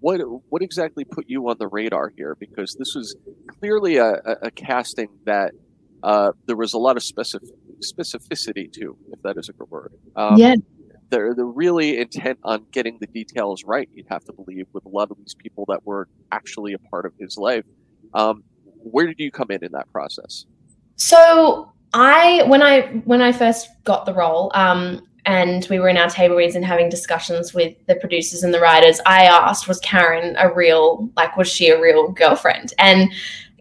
what 0.00 0.20
what 0.50 0.62
exactly 0.62 1.04
put 1.04 1.28
you 1.28 1.48
on 1.48 1.56
the 1.58 1.66
radar 1.66 2.12
here? 2.16 2.36
Because 2.38 2.74
this 2.74 2.94
was 2.94 3.16
clearly 3.46 3.96
a, 3.96 4.12
a, 4.12 4.36
a 4.42 4.50
casting 4.50 5.08
that 5.24 5.52
uh, 6.02 6.32
there 6.46 6.56
was 6.56 6.74
a 6.74 6.78
lot 6.78 6.96
of 6.96 7.02
specific, 7.02 7.48
specificity 7.80 8.70
to, 8.74 8.96
if 9.12 9.22
that 9.22 9.36
is 9.38 9.48
a 9.48 9.52
good 9.54 9.70
word. 9.70 9.92
Um, 10.14 10.36
yeah. 10.36 10.54
They're, 11.14 11.32
they're 11.32 11.46
really 11.46 11.98
intent 11.98 12.40
on 12.42 12.66
getting 12.72 12.98
the 12.98 13.06
details 13.06 13.62
right, 13.62 13.88
you'd 13.94 14.08
have 14.08 14.24
to 14.24 14.32
believe, 14.32 14.66
with 14.72 14.84
a 14.84 14.88
lot 14.88 15.12
of 15.12 15.16
these 15.18 15.34
people 15.34 15.64
that 15.68 15.86
were 15.86 16.08
actually 16.32 16.72
a 16.72 16.78
part 16.78 17.06
of 17.06 17.12
his 17.20 17.38
life. 17.38 17.64
Um, 18.14 18.42
where 18.64 19.06
did 19.06 19.20
you 19.20 19.30
come 19.30 19.46
in 19.50 19.64
in 19.64 19.70
that 19.72 19.90
process? 19.92 20.46
So 20.96 21.72
I 21.92 22.42
when 22.48 22.62
I 22.62 22.82
when 23.04 23.22
I 23.22 23.30
first 23.30 23.68
got 23.84 24.06
the 24.06 24.12
role, 24.12 24.50
um, 24.54 25.06
and 25.24 25.64
we 25.70 25.78
were 25.78 25.88
in 25.88 25.96
our 25.96 26.10
table 26.10 26.34
reads 26.34 26.56
and 26.56 26.64
having 26.64 26.88
discussions 26.88 27.54
with 27.54 27.76
the 27.86 27.94
producers 27.94 28.42
and 28.42 28.52
the 28.52 28.60
writers, 28.60 29.00
I 29.06 29.26
asked, 29.26 29.68
was 29.68 29.78
Karen 29.80 30.34
a 30.38 30.52
real 30.52 31.08
like 31.16 31.36
was 31.36 31.48
she 31.48 31.68
a 31.68 31.80
real 31.80 32.08
girlfriend? 32.10 32.72
And 32.78 33.12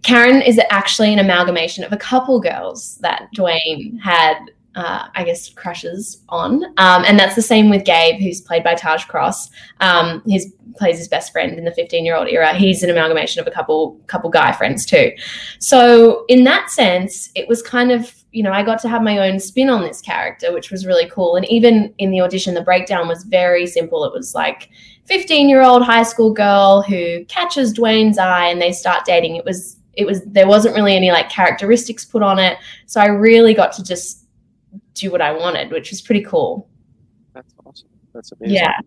Karen 0.02 0.42
is 0.42 0.60
actually 0.72 1.14
an 1.14 1.20
amalgamation 1.20 1.84
of 1.84 1.94
a 1.94 1.98
couple 1.98 2.40
girls 2.40 2.98
that 2.98 3.30
Dwayne 3.38 4.00
had 4.02 4.38
uh, 4.76 5.08
I 5.14 5.24
guess, 5.24 5.50
crushes 5.50 6.24
on. 6.30 6.64
Um, 6.78 7.04
and 7.06 7.20
that's 7.20 7.36
the 7.36 7.42
same 7.42 7.70
with 7.70 7.86
Gabe, 7.86 8.20
who's 8.20 8.42
played 8.42 8.64
by 8.64 8.76
Taj 8.76 9.06
Cross. 9.06 9.50
Um, 9.80 10.24
he 10.26 10.52
plays 10.76 10.98
his 10.98 11.08
best 11.08 11.32
friend 11.32 11.58
in 11.58 11.66
the 11.66 11.72
15 11.72 12.04
year 12.06 12.16
old 12.16 12.28
era. 12.28 12.54
He's 12.54 12.82
an 12.84 12.90
amalgamation 12.90 13.40
of 13.40 13.48
a 13.48 13.52
couple 13.52 14.00
couple 14.08 14.30
guy 14.30 14.52
friends 14.52 14.86
too. 14.86 15.12
So 15.60 16.26
in 16.28 16.44
that 16.46 16.72
sense, 16.72 17.30
it 17.36 17.48
was 17.48 17.62
kind 17.62 17.92
of 17.92 18.14
you 18.32 18.42
know 18.42 18.52
I 18.52 18.64
got 18.64 18.80
to 18.82 18.90
have 18.90 19.04
my 19.04 19.20
own 19.30 19.40
spin 19.40 19.70
on 19.70 19.82
this 19.82 20.02
character, 20.02 20.52
which 20.52 20.72
was 20.72 20.88
really 20.88 21.10
cool. 21.10 21.36
And 21.36 21.46
even 21.50 21.94
in 22.00 22.10
the 22.10 22.22
audition, 22.22 22.54
the 22.54 22.62
breakdown 22.62 23.08
was 23.08 23.24
very 23.24 23.68
simple. 23.68 24.06
It 24.06 24.14
was 24.14 24.34
like 24.34 24.70
15 25.06 25.50
year 25.50 25.62
old 25.62 25.84
high 25.84 26.04
school 26.04 26.34
girl 26.34 26.82
who 26.82 27.26
catches 27.26 27.74
Dwayne's 27.74 28.18
eye 28.18 28.48
and 28.48 28.62
they 28.62 28.72
start 28.72 29.06
dating. 29.06 29.36
It 29.36 29.46
was 29.46 29.78
it 29.96 30.06
was 30.06 30.24
there 30.24 30.48
wasn't 30.48 30.76
really 30.76 30.96
any 30.96 31.12
like 31.12 31.30
characteristics 31.30 32.04
put 32.04 32.24
on 32.24 32.40
it. 32.40 32.58
So 32.88 33.00
I 33.00 33.08
really 33.08 33.54
got 33.54 33.72
to 33.74 33.84
just 33.84 34.23
do 34.94 35.12
what 35.12 35.22
I 35.22 35.32
wanted, 35.32 35.72
which 35.72 35.90
was 35.90 36.02
pretty 36.02 36.24
cool. 36.24 36.70
That's 37.34 37.54
awesome. 37.66 37.90
That's 38.14 38.32
amazing. 38.34 38.56
Yeah. 38.56 38.78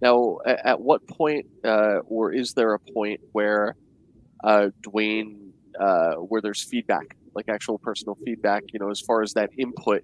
Now, 0.00 0.38
at 0.46 0.80
what 0.80 1.06
point, 1.06 1.46
uh, 1.64 1.98
or 2.06 2.32
is 2.32 2.54
there 2.54 2.74
a 2.74 2.78
point 2.78 3.20
where 3.32 3.76
uh, 4.42 4.68
Dwayne, 4.82 5.50
uh, 5.78 6.14
where 6.14 6.40
there's 6.40 6.62
feedback, 6.62 7.16
like 7.34 7.48
actual 7.48 7.78
personal 7.78 8.16
feedback, 8.24 8.64
you 8.72 8.80
know, 8.80 8.90
as 8.90 9.00
far 9.00 9.22
as 9.22 9.32
that 9.34 9.50
input, 9.56 10.02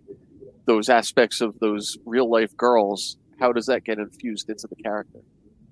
those 0.67 0.89
aspects 0.89 1.41
of 1.41 1.59
those 1.59 1.99
real 2.05 2.31
life 2.31 2.57
girls, 2.57 3.17
how 3.41 3.53
does 3.53 3.67
that 3.67 3.85
get 3.85 3.99
infused 3.99 4.49
into 4.51 4.67
the 4.69 4.77
character? 4.77 5.19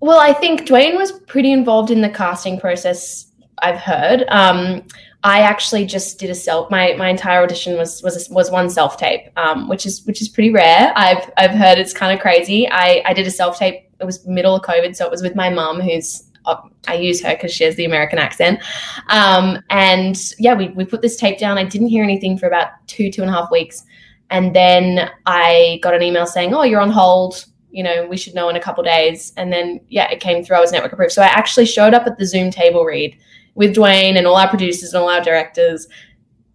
Well, 0.01 0.19
I 0.19 0.33
think 0.33 0.63
Dwayne 0.63 0.97
was 0.97 1.13
pretty 1.13 1.53
involved 1.53 1.91
in 1.91 2.01
the 2.01 2.11
casting 2.11 2.59
process. 2.59 3.33
I've 3.59 3.79
heard. 3.79 4.25
Um, 4.29 4.83
I 5.27 5.41
actually 5.41 5.87
just 5.87 6.21
did 6.21 6.31
a 6.31 6.35
self. 6.35 6.71
My 6.71 6.95
my 6.95 7.09
entire 7.09 7.43
audition 7.43 7.77
was 7.77 8.03
was 8.03 8.29
was 8.31 8.51
one 8.51 8.71
self 8.71 8.97
tape, 8.97 9.29
um, 9.37 9.69
which 9.69 9.85
is 9.85 10.05
which 10.07 10.23
is 10.23 10.29
pretty 10.29 10.51
rare. 10.51 10.93
I've 10.95 11.31
I've 11.37 11.51
heard 11.51 11.79
it's 11.79 11.93
kind 11.93 12.15
of 12.15 12.21
crazy. 12.21 12.69
I 12.71 13.03
I 13.05 13.13
did 13.13 13.27
a 13.27 13.31
self 13.31 13.59
tape. 13.59 13.91
It 14.01 14.05
was 14.05 14.25
middle 14.27 14.55
of 14.55 14.63
COVID, 14.63 14.95
so 14.95 15.05
it 15.05 15.11
was 15.11 15.23
with 15.23 15.35
my 15.35 15.51
mum, 15.51 15.81
who's 15.81 16.31
uh, 16.45 16.61
I 16.87 16.95
use 16.95 17.21
her 17.23 17.35
because 17.35 17.53
she 17.53 17.65
has 17.65 17.75
the 17.77 17.87
American 17.87 18.21
accent. 18.21 18.61
Um, 19.09 19.59
and 19.71 20.17
yeah, 20.39 20.55
we 20.55 20.69
we 20.69 20.85
put 20.85 21.03
this 21.03 21.17
tape 21.17 21.39
down. 21.39 21.59
I 21.59 21.65
didn't 21.65 21.89
hear 21.89 22.05
anything 22.05 22.39
for 22.39 22.47
about 22.47 22.69
two 22.87 23.11
two 23.11 23.23
and 23.23 23.31
a 23.31 23.35
half 23.35 23.51
weeks, 23.51 23.83
and 24.31 24.55
then 24.55 25.11
I 25.27 25.81
got 25.83 25.95
an 25.95 26.03
email 26.03 26.27
saying, 26.27 26.55
"Oh, 26.55 26.63
you're 26.63 26.81
on 26.81 26.91
hold." 26.91 27.47
You 27.73 27.83
know, 27.83 28.07
we 28.07 28.17
should 28.17 28.35
know 28.35 28.49
in 28.49 28.57
a 28.57 28.61
couple 28.61 28.83
days. 28.83 29.35
And 29.37 29.53
then, 29.53 29.81
yeah, 29.89 30.11
it 30.11 30.19
came 30.19 30.43
through. 30.43 30.57
I 30.57 30.61
was 30.61 30.73
network 30.73 30.95
approved. 30.95 31.13
So 31.13 31.21
I 31.21 31.27
actually 31.27 31.67
showed 31.67 31.93
up 31.93 32.07
at 32.07 32.17
the 32.17 32.25
Zoom 32.25 32.51
table 32.51 32.85
read 32.87 33.19
with 33.57 33.75
Dwayne 33.75 34.17
and 34.17 34.27
all 34.27 34.37
our 34.37 34.49
producers 34.49 34.95
and 34.95 35.03
all 35.03 35.09
our 35.09 35.21
directors, 35.21 35.89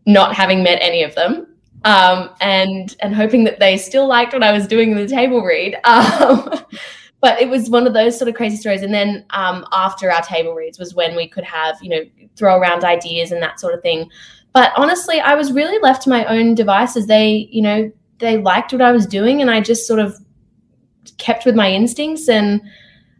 not 0.05 0.33
having 0.33 0.63
met 0.63 0.79
any 0.81 1.03
of 1.03 1.13
them. 1.15 1.47
Um, 1.83 2.29
and 2.41 2.95
and 3.01 3.15
hoping 3.15 3.43
that 3.45 3.59
they 3.59 3.75
still 3.75 4.07
liked 4.07 4.33
what 4.33 4.43
I 4.43 4.51
was 4.51 4.67
doing 4.67 4.91
in 4.91 4.97
the 4.97 5.07
table 5.07 5.41
read. 5.41 5.75
Um, 5.85 6.49
but 7.21 7.39
it 7.39 7.49
was 7.49 7.69
one 7.69 7.85
of 7.85 7.93
those 7.93 8.17
sort 8.17 8.27
of 8.29 8.33
crazy 8.33 8.57
stories. 8.57 8.81
And 8.81 8.91
then 8.91 9.23
um, 9.29 9.63
after 9.71 10.11
our 10.11 10.23
table 10.23 10.55
reads 10.55 10.79
was 10.79 10.95
when 10.95 11.15
we 11.15 11.27
could 11.27 11.43
have 11.43 11.77
you 11.81 11.89
know 11.89 12.27
throw 12.35 12.57
around 12.57 12.83
ideas 12.83 13.31
and 13.31 13.41
that 13.41 13.59
sort 13.59 13.73
of 13.73 13.81
thing. 13.81 14.09
But 14.53 14.71
honestly, 14.75 15.19
I 15.19 15.35
was 15.35 15.51
really 15.51 15.79
left 15.79 16.03
to 16.03 16.09
my 16.09 16.25
own 16.25 16.55
devices. 16.55 17.07
They 17.07 17.47
you 17.51 17.61
know 17.63 17.91
they 18.19 18.37
liked 18.37 18.73
what 18.73 18.81
I 18.81 18.91
was 18.91 19.07
doing, 19.07 19.41
and 19.41 19.49
I 19.49 19.59
just 19.59 19.87
sort 19.87 19.99
of 19.99 20.17
kept 21.17 21.45
with 21.45 21.55
my 21.55 21.71
instincts 21.71 22.29
and 22.29 22.61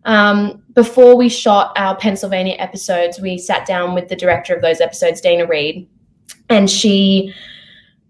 um, 0.05 0.60
before 0.73 1.15
we 1.15 1.29
shot 1.29 1.73
our 1.75 1.95
Pennsylvania 1.95 2.55
episodes, 2.57 3.19
we 3.19 3.37
sat 3.37 3.65
down 3.65 3.93
with 3.93 4.09
the 4.09 4.15
director 4.15 4.55
of 4.55 4.61
those 4.61 4.81
episodes, 4.81 5.21
Dana 5.21 5.45
Reed, 5.45 5.87
and 6.49 6.69
she 6.69 7.33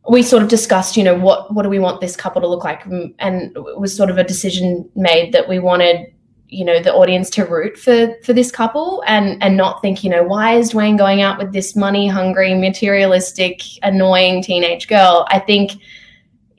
we 0.10 0.24
sort 0.24 0.42
of 0.42 0.50
discussed, 0.50 0.98
you 0.98 1.04
know, 1.04 1.16
what 1.16 1.54
what 1.54 1.64
do 1.64 1.70
we 1.70 1.80
want 1.80 2.02
this 2.02 2.16
couple 2.16 2.42
to 2.42 2.48
look 2.48 2.64
like, 2.64 2.84
mm, 2.84 3.14
and 3.20 3.56
it 3.56 3.80
was 3.80 3.96
sort 3.96 4.10
of 4.10 4.18
a 4.18 4.24
decision 4.24 4.90
made 4.96 5.32
that 5.34 5.48
we 5.48 5.60
wanted, 5.60 6.12
you 6.50 6.66
know, 6.66 6.82
the 6.82 6.94
audience 6.94 7.30
to 7.32 7.46
root 7.46 7.78
for 7.78 8.16
for 8.24 8.34
this 8.34 8.52
couple 8.52 9.04
and 9.06 9.42
and 9.44 9.58
not 9.58 9.82
think, 9.82 10.04
you 10.04 10.10
know, 10.10 10.24
why 10.24 10.56
is 10.56 10.74
Dwayne 10.74 10.98
going 10.98 11.22
out 11.22 11.38
with 11.38 11.54
this 11.54 11.76
money 11.76 12.08
hungry, 12.08 12.54
materialistic, 12.54 13.62
annoying 13.84 14.42
teenage 14.42 14.88
girl? 14.88 15.26
I 15.30 15.40
think 15.40 15.74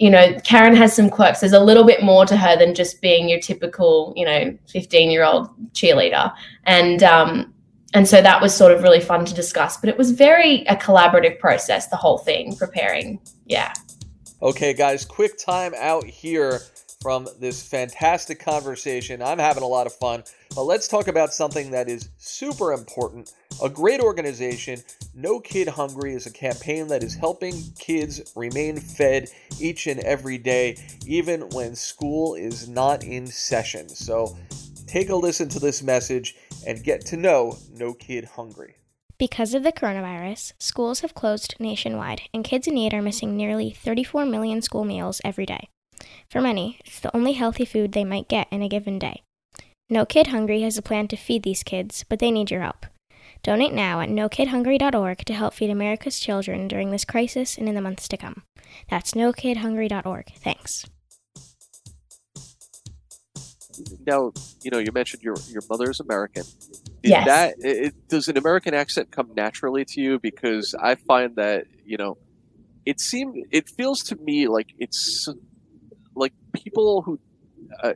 you 0.03 0.11
know, 0.11 0.37
Karen 0.43 0.75
has 0.75 0.93
some 0.93 1.09
quirks. 1.09 1.39
There's 1.39 1.53
a 1.53 1.61
little 1.61 1.85
bit 1.85 2.03
more 2.03 2.27
to 2.27 2.37
her 2.37 2.57
than 2.57 2.75
just 2.75 3.01
being 3.01 3.29
your 3.29 3.39
typical, 3.39 4.13
you 4.17 4.27
know, 4.27 4.59
15 4.69 5.13
year 5.13 5.23
old 5.23 5.49
cheerleader. 5.75 6.35
And, 6.65 7.05
um, 7.05 7.55
and 7.95 8.09
so 8.09 8.21
that 8.21 8.43
was 8.43 8.53
sort 8.53 8.73
of 8.73 8.83
really 8.83 8.99
fun 8.99 9.25
to 9.27 9.33
discuss, 9.33 9.77
but 9.77 9.89
it 9.89 9.97
was 9.97 10.11
very 10.11 10.63
a 10.63 10.75
collaborative 10.75 11.39
process, 11.39 11.87
the 11.87 11.95
whole 11.95 12.19
thing, 12.19 12.57
preparing. 12.57 13.21
Yeah. 13.47 13.73
Okay, 14.43 14.75
guys, 14.75 15.05
quick 15.05 15.39
time 15.39 15.73
out 15.79 16.05
here 16.05 16.63
from 17.03 17.27
this 17.41 17.67
fantastic 17.67 18.39
conversation. 18.39 19.21
I'm 19.21 19.39
having 19.39 19.65
a 19.65 19.67
lot 19.67 19.87
of 19.87 19.93
fun. 19.93 20.23
But 20.55 20.63
let's 20.65 20.87
talk 20.87 21.09
about 21.09 21.35
something 21.35 21.73
that 21.73 21.89
is 21.89 22.09
super 22.17 22.73
important. 22.73 23.33
A 23.63 23.69
great 23.69 24.01
organization, 24.01 24.81
No 25.15 25.41
Kid 25.41 25.67
Hungry, 25.67 26.15
is 26.15 26.27
a 26.27 26.33
campaign 26.33 26.87
that 26.89 27.03
is 27.03 27.15
helping 27.15 27.55
kids 27.79 28.33
remain 28.37 28.79
fed 28.79 29.29
each 29.61 29.87
and 29.89 30.01
every 30.01 30.39
day, 30.39 30.77
even 31.07 31.49
when 31.51 31.75
school 31.75 32.35
is 32.35 32.69
not 32.69 33.03
in 33.03 33.27
session. 33.27 33.89
So 33.89 34.39
take 34.87 35.11
a 35.11 35.17
listen 35.17 35.49
to 35.51 35.59
this 35.59 35.83
message 35.83 36.37
and 36.67 36.85
get 36.85 37.05
to 37.07 37.17
know 37.17 37.59
No 37.73 37.95
Kid 37.95 38.25
Hungry. 38.25 38.77
Because 39.19 39.55
of 39.55 39.63
the 39.63 39.73
coronavirus, 39.73 40.53
schools 40.59 41.01
have 41.01 41.15
closed 41.15 41.55
nationwide, 41.59 42.23
and 42.35 42.45
kids 42.45 42.67
in 42.67 42.75
need 42.75 42.95
are 42.95 43.03
missing 43.03 43.37
nearly 43.37 43.71
34 43.71 44.25
million 44.27 44.63
school 44.63 44.85
meals 44.85 45.21
every 45.25 45.47
day. 45.47 45.69
For 46.31 46.41
many, 46.41 46.79
it's 46.85 47.01
the 47.01 47.15
only 47.17 47.33
healthy 47.33 47.65
food 47.65 47.93
they 47.93 48.05
might 48.05 48.29
get 48.29 48.49
in 48.51 48.63
a 48.63 48.69
given 48.69 48.99
day. 48.99 49.23
No 49.91 50.07
Kid 50.07 50.29
Hungry 50.29 50.63
has 50.63 50.79
a 50.79 50.83
plan 50.83 51.09
to 51.09 51.17
feed 51.17 51.43
these 51.43 51.63
kids, 51.63 52.05
but 52.09 52.19
they 52.19 52.31
need 52.31 52.51
your 52.51 52.63
help. 52.63 52.87
Donate 53.43 53.73
now 53.73 54.01
at 54.01 54.09
nokidhungry.org 54.09 55.19
to 55.19 55.35
help 55.35 55.53
feed 55.53 55.69
America's 55.69 56.21
children 56.21 56.69
during 56.69 56.91
this 56.91 57.05
crisis 57.05 57.59
and 57.59 57.69
in 57.69 57.75
the 57.75 57.81
months 57.81 58.07
to 58.09 58.17
come. 58.17 58.45
That's 58.89 59.13
nokidhungry.org. 59.13 60.33
Thanks. 60.37 60.87
Now, 64.07 64.33
you 64.63 64.71
know, 64.71 64.79
you 64.79 64.93
mentioned 64.93 65.23
your 65.23 65.35
your 65.49 65.63
mother 65.69 65.91
is 65.91 66.01
American. 66.01 66.45
Did 67.03 67.11
yes. 67.11 67.27
That 67.27 67.55
it, 67.59 68.09
does 68.09 68.29
an 68.29 68.37
American 68.37 68.75
accent 68.75 69.11
come 69.11 69.31
naturally 69.35 69.85
to 69.87 70.01
you? 70.01 70.19
Because 70.21 70.75
I 70.81 70.95
find 70.95 71.35
that 71.37 71.67
you 71.85 71.97
know, 71.97 72.19
it 72.87 73.01
seemed 73.01 73.45
it 73.51 73.69
feels 73.69 74.03
to 74.05 74.17
me 74.17 74.47
like 74.47 74.69
it's 74.79 75.29
like 76.15 76.33
people 76.53 77.03
who 77.03 77.19
uh, 77.83 77.93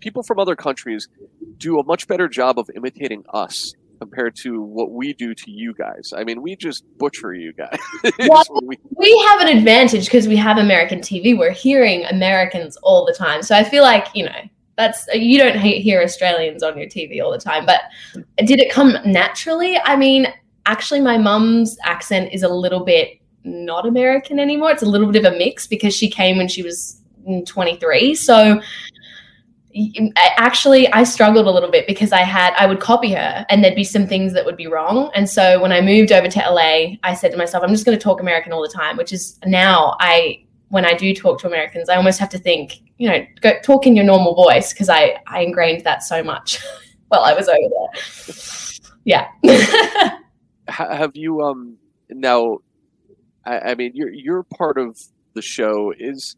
people 0.00 0.22
from 0.22 0.38
other 0.38 0.56
countries 0.56 1.08
do 1.58 1.78
a 1.80 1.84
much 1.84 2.06
better 2.06 2.28
job 2.28 2.58
of 2.58 2.70
imitating 2.74 3.24
us 3.32 3.74
compared 3.98 4.36
to 4.36 4.60
what 4.60 4.92
we 4.92 5.12
do 5.14 5.34
to 5.34 5.50
you 5.50 5.72
guys. 5.74 6.12
I 6.14 6.24
mean, 6.24 6.42
we 6.42 6.54
just 6.54 6.84
butcher 6.98 7.34
you 7.34 7.52
guys. 7.52 7.78
well, 8.28 8.44
we-, 8.62 8.78
we 8.94 9.18
have 9.28 9.40
an 9.40 9.56
advantage 9.56 10.04
because 10.04 10.28
we 10.28 10.36
have 10.36 10.58
American 10.58 11.00
TV. 11.00 11.36
We're 11.36 11.52
hearing 11.52 12.04
Americans 12.04 12.76
all 12.82 13.06
the 13.06 13.14
time. 13.14 13.42
So 13.42 13.56
I 13.56 13.64
feel 13.64 13.82
like, 13.82 14.08
you 14.14 14.26
know, 14.26 14.40
that's 14.76 15.06
you 15.14 15.38
don't 15.38 15.58
hear 15.58 16.02
Australians 16.02 16.62
on 16.62 16.76
your 16.76 16.86
TV 16.86 17.22
all 17.22 17.32
the 17.32 17.38
time. 17.38 17.64
But 17.64 17.80
did 18.44 18.60
it 18.60 18.70
come 18.70 18.98
naturally? 19.06 19.78
I 19.78 19.96
mean, 19.96 20.26
actually, 20.66 21.00
my 21.00 21.16
mum's 21.16 21.78
accent 21.84 22.32
is 22.32 22.42
a 22.42 22.48
little 22.48 22.84
bit 22.84 23.18
not 23.44 23.86
American 23.86 24.38
anymore. 24.38 24.72
It's 24.72 24.82
a 24.82 24.86
little 24.86 25.10
bit 25.10 25.24
of 25.24 25.32
a 25.32 25.38
mix 25.38 25.66
because 25.66 25.94
she 25.94 26.10
came 26.10 26.36
when 26.36 26.48
she 26.48 26.62
was 26.62 27.00
23. 27.46 28.14
So 28.14 28.60
actually 30.16 30.90
I 30.92 31.04
struggled 31.04 31.46
a 31.46 31.50
little 31.50 31.70
bit 31.70 31.86
because 31.86 32.12
I 32.12 32.20
had 32.20 32.54
I 32.56 32.66
would 32.66 32.80
copy 32.80 33.12
her 33.12 33.44
and 33.48 33.62
there'd 33.62 33.74
be 33.74 33.84
some 33.84 34.06
things 34.06 34.32
that 34.32 34.44
would 34.44 34.56
be 34.56 34.66
wrong. 34.66 35.10
And 35.14 35.28
so 35.28 35.60
when 35.60 35.72
I 35.72 35.80
moved 35.80 36.12
over 36.12 36.28
to 36.28 36.38
LA, 36.38 36.96
I 37.02 37.14
said 37.14 37.30
to 37.32 37.36
myself, 37.36 37.62
I'm 37.62 37.70
just 37.70 37.84
going 37.84 37.96
to 37.96 38.02
talk 38.02 38.20
American 38.20 38.52
all 38.52 38.62
the 38.62 38.72
time, 38.72 38.96
which 38.96 39.12
is 39.12 39.38
now 39.44 39.96
I 40.00 40.42
when 40.68 40.84
I 40.84 40.94
do 40.94 41.14
talk 41.14 41.40
to 41.40 41.46
Americans, 41.46 41.88
I 41.88 41.96
almost 41.96 42.18
have 42.18 42.28
to 42.30 42.38
think, 42.38 42.80
you 42.98 43.08
know, 43.08 43.24
go 43.40 43.52
talk 43.62 43.86
in 43.86 43.94
your 43.94 44.04
normal 44.04 44.34
voice 44.34 44.72
because 44.72 44.88
I 44.88 45.18
I 45.26 45.40
ingrained 45.40 45.84
that 45.84 46.02
so 46.02 46.22
much 46.22 46.58
while 47.08 47.22
I 47.22 47.34
was 47.34 47.48
over 47.48 47.58
there. 47.58 48.90
Yeah. 49.04 49.28
have 50.68 51.12
you 51.14 51.42
um 51.42 51.76
now 52.10 52.58
I, 53.44 53.58
I 53.58 53.74
mean 53.74 53.92
your 53.94 54.10
your 54.10 54.42
part 54.42 54.78
of 54.78 55.00
the 55.34 55.42
show 55.42 55.92
is 55.96 56.36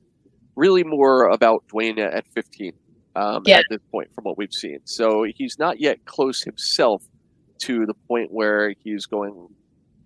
really 0.59 0.83
more 0.83 1.29
about 1.29 1.65
Dwayne 1.73 1.99
at 1.99 2.27
15 2.35 2.73
um, 3.15 3.43
yeah. 3.47 3.59
at 3.59 3.65
this 3.71 3.81
point 3.93 4.13
from 4.15 4.25
what 4.25 4.37
we've 4.37 4.53
seen. 4.53 4.81
So 4.85 5.25
he's 5.35 5.59
not 5.59 5.81
yet 5.81 6.05
close 6.05 6.43
himself 6.43 7.03
to 7.61 7.87
the 7.87 7.95
point 7.95 8.33
where 8.33 8.75
he's 8.83 9.07
going, 9.07 9.49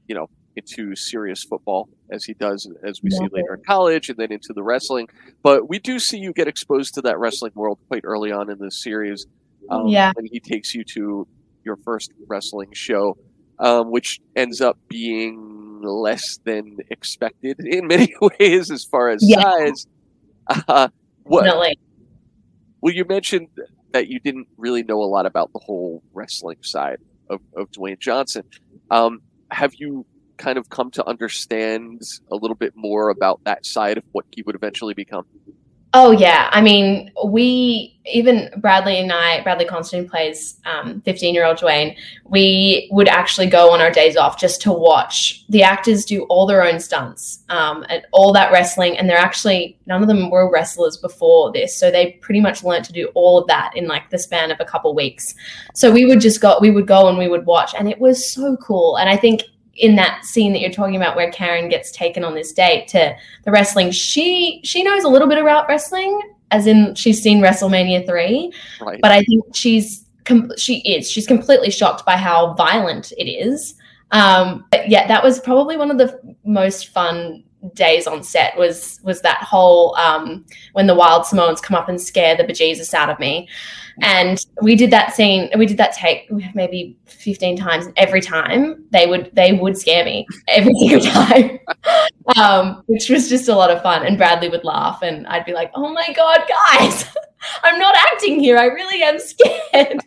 you 0.07 0.15
know, 0.15 0.29
into 0.55 0.95
serious 0.95 1.43
football 1.43 1.89
as 2.11 2.25
he 2.25 2.35
does 2.35 2.71
as 2.85 3.03
we 3.03 3.09
yeah. 3.11 3.19
see 3.19 3.29
later 3.33 3.55
in 3.55 3.63
college 3.65 4.11
and 4.11 4.19
then 4.19 4.31
into 4.31 4.53
the 4.55 4.63
wrestling. 4.63 5.09
But 5.43 5.71
we 5.71 5.79
do 5.79 5.99
see 5.99 6.19
you 6.19 6.35
get 6.35 6.49
exposed 6.49 6.95
to 6.95 7.03
that 7.03 7.19
wrestling 7.19 7.53
world 7.55 7.79
quite 7.89 8.03
early 8.05 8.31
on 8.31 8.51
in 8.51 8.59
this 8.59 8.83
series. 8.83 9.27
Um, 9.71 9.89
yeah. 9.89 10.13
And 10.17 10.29
he 10.31 10.39
takes 10.39 10.75
you 10.75 10.85
to 10.85 11.27
your 11.65 11.77
first 11.77 12.13
wrestling 12.27 12.73
show, 12.73 13.17
um, 13.59 13.91
which 13.91 14.21
ends 14.37 14.61
up 14.61 14.79
being 14.89 15.81
less 15.83 16.39
than 16.45 16.77
expected 16.91 17.59
in 17.61 17.87
many 17.95 18.15
ways 18.39 18.71
as 18.71 18.85
far 18.85 19.09
as 19.09 19.21
yeah. 19.23 19.41
size 19.41 19.87
Uh, 20.69 20.89
what, 21.25 21.45
Definitely. 21.45 21.79
well, 22.81 22.95
you 22.95 23.05
mentioned 23.05 23.49
that 23.93 24.09
you 24.09 24.19
didn't 24.21 24.49
really 24.57 24.83
know 24.83 25.03
a 25.03 25.05
lot 25.05 25.27
about 25.27 25.53
the 25.53 25.61
whole 25.61 26.03
wrestling 26.13 26.59
side 26.63 26.99
of, 27.31 27.41
of 27.57 27.71
Dwayne 27.71 27.99
Johnson. 27.99 28.45
Um, 28.91 29.23
have 29.51 29.75
you 29.75 30.05
kind 30.39 30.59
of 30.59 30.69
come 30.69 30.91
to 30.93 31.07
understand 31.07 32.03
a 32.31 32.35
little 32.37 32.57
bit 32.57 32.73
more 32.75 33.11
about 33.11 33.41
that 33.45 33.65
side 33.65 33.99
of 33.99 34.05
what 34.13 34.25
he 34.33 34.43
would 34.43 34.55
eventually 34.55 34.95
become? 34.95 35.25
Oh 35.95 36.11
yeah, 36.11 36.49
I 36.53 36.63
mean, 36.63 37.13
we 37.27 37.99
even 38.07 38.51
Bradley 38.57 38.99
and 38.99 39.13
I, 39.13 39.43
Bradley 39.43 39.67
Constantine 39.67 40.09
plays 40.09 40.59
fifteen-year-old 41.05 41.59
Dwayne. 41.59 41.95
We 42.25 42.89
would 42.91 43.09
actually 43.09 43.47
go 43.47 43.71
on 43.71 43.83
our 43.83 43.91
days 43.91 44.17
off 44.17 44.41
just 44.41 44.63
to 44.63 44.73
watch 44.73 45.45
the 45.51 45.63
actors 45.63 46.07
do 46.07 46.25
all 46.25 46.47
their 46.47 46.65
own 46.65 46.81
stunts 46.81 47.45
um, 47.51 47.85
and 47.91 48.03
all 48.11 48.33
that 48.33 48.51
wrestling. 48.51 48.97
And 48.97 49.09
they're 49.09 49.19
actually 49.19 49.79
none 49.87 50.01
of 50.01 50.09
them 50.09 50.31
were 50.31 50.51
wrestlers 50.51 50.97
before 50.97 51.53
this, 51.53 51.77
so 51.77 51.91
they 51.91 52.13
pretty 52.23 52.41
much 52.41 52.65
learned 52.65 52.87
to 52.87 52.93
do 52.93 53.11
all 53.15 53.39
of 53.39 53.47
that 53.49 53.77
in 53.77 53.87
like 53.87 54.09
the 54.09 54.19
span 54.19 54.51
of 54.51 54.61
a 54.61 54.65
couple 54.65 54.95
weeks. 54.95 55.35
So 55.75 55.93
we 55.93 56.07
would 56.07 56.23
just 56.23 56.41
go, 56.41 56.59
we 56.59 56.71
would 56.71 56.87
go 56.87 57.09
and 57.09 57.19
we 57.19 57.29
would 57.29 57.45
watch, 57.45 57.75
and 57.79 57.87
it 57.87 58.01
was 58.01 58.33
so 58.33 58.57
cool. 58.57 58.97
And 58.97 59.11
I 59.11 59.17
think 59.19 59.43
in 59.77 59.97
that 59.97 60.25
scene 60.25 60.53
that 60.53 60.61
you're 60.61 60.71
talking 60.71 60.97
about 60.97 61.17
where 61.17 61.31
Karen 61.33 61.69
gets 61.69 61.91
taken 61.91 62.25
on 62.25 62.35
this 62.35 62.53
date 62.53 62.89
to 62.89 63.17
the 63.45 63.51
wrestling, 63.51 63.91
she 63.91 64.61
she 64.65 64.83
knows 64.83 65.05
a 65.05 65.09
little 65.09 65.29
bit 65.29 65.39
about 65.39 65.69
wrestling, 65.69 66.21
as 66.51 66.67
in 66.67 66.95
she's 66.95 67.23
seen 67.23 67.41
WrestleMania 67.41 68.07
three, 68.07 68.53
Right. 68.81 69.01
but 69.01 69.11
I 69.11 69.23
think 69.25 69.45
she's 69.55 70.05
com- 70.25 70.53
she 70.57 70.79
is 70.81 71.11
she's 71.11 71.27
completely 71.27 71.71
shocked 71.71 72.05
by 72.05 72.17
how 72.17 72.55
violent 72.55 73.13
it 73.17 73.29
is. 73.31 73.75
Um, 74.11 74.67
but 74.71 74.89
yeah, 74.91 75.07
that 75.09 75.25
was 75.25 75.41
probably 75.41 75.77
one 75.77 75.91
of 75.91 75.97
the 75.99 76.21
most 76.45 76.89
fun 76.89 77.43
days 77.75 78.07
on 78.07 78.23
set 78.23 78.57
was 78.57 79.01
was 79.03 79.23
that 79.23 79.39
whole 79.43 79.95
um, 79.97 80.45
when 80.73 80.87
the 80.87 80.95
wild 80.95 81.25
Samoans 81.25 81.61
come 81.61 81.77
up 81.77 81.89
and 81.89 82.01
scare 82.01 82.37
the 82.37 82.45
bejesus 82.45 82.93
out 82.93 83.09
of 83.09 83.19
me. 83.19 83.49
And 84.01 84.39
we 84.63 84.75
did 84.75 84.91
that 84.91 85.15
scene, 85.15 85.51
we 85.57 85.67
did 85.67 85.77
that 85.77 85.93
take 85.93 86.31
maybe 86.55 86.97
15 87.07 87.57
times. 87.57 87.87
Every 87.97 88.21
time 88.21 88.85
they 88.91 89.07
would 89.07 89.31
they 89.35 89.53
would 89.53 89.77
scare 89.77 90.05
me 90.05 90.27
every 90.49 90.75
single 90.75 91.01
time. 91.01 91.59
um, 92.37 92.83
which 92.87 93.09
was 93.09 93.29
just 93.29 93.49
a 93.49 93.55
lot 93.55 93.71
of 93.71 93.83
fun. 93.83 94.07
And 94.07 94.17
Bradley 94.17 94.49
would 94.49 94.65
laugh 94.65 95.03
and 95.03 95.27
I'd 95.27 95.45
be 95.45 95.53
like, 95.53 95.71
oh 95.75 95.93
my 95.93 96.13
God, 96.15 96.41
guys, 96.49 97.05
I'm 97.65 97.79
not 97.79 97.95
acting 97.97 98.41
here. 98.41 98.59
I 98.59 98.67
really 98.67 99.03
am 99.03 99.19
scared. 99.19 100.01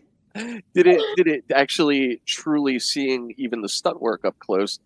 did 0.73 0.85
it 0.87 1.01
did 1.15 1.27
it 1.27 1.45
actually 1.53 2.21
truly 2.25 2.77
seeing 2.77 3.33
even 3.37 3.61
the 3.61 3.69
stunt 3.69 4.01
work 4.01 4.25
up 4.25 4.37
close 4.39 4.79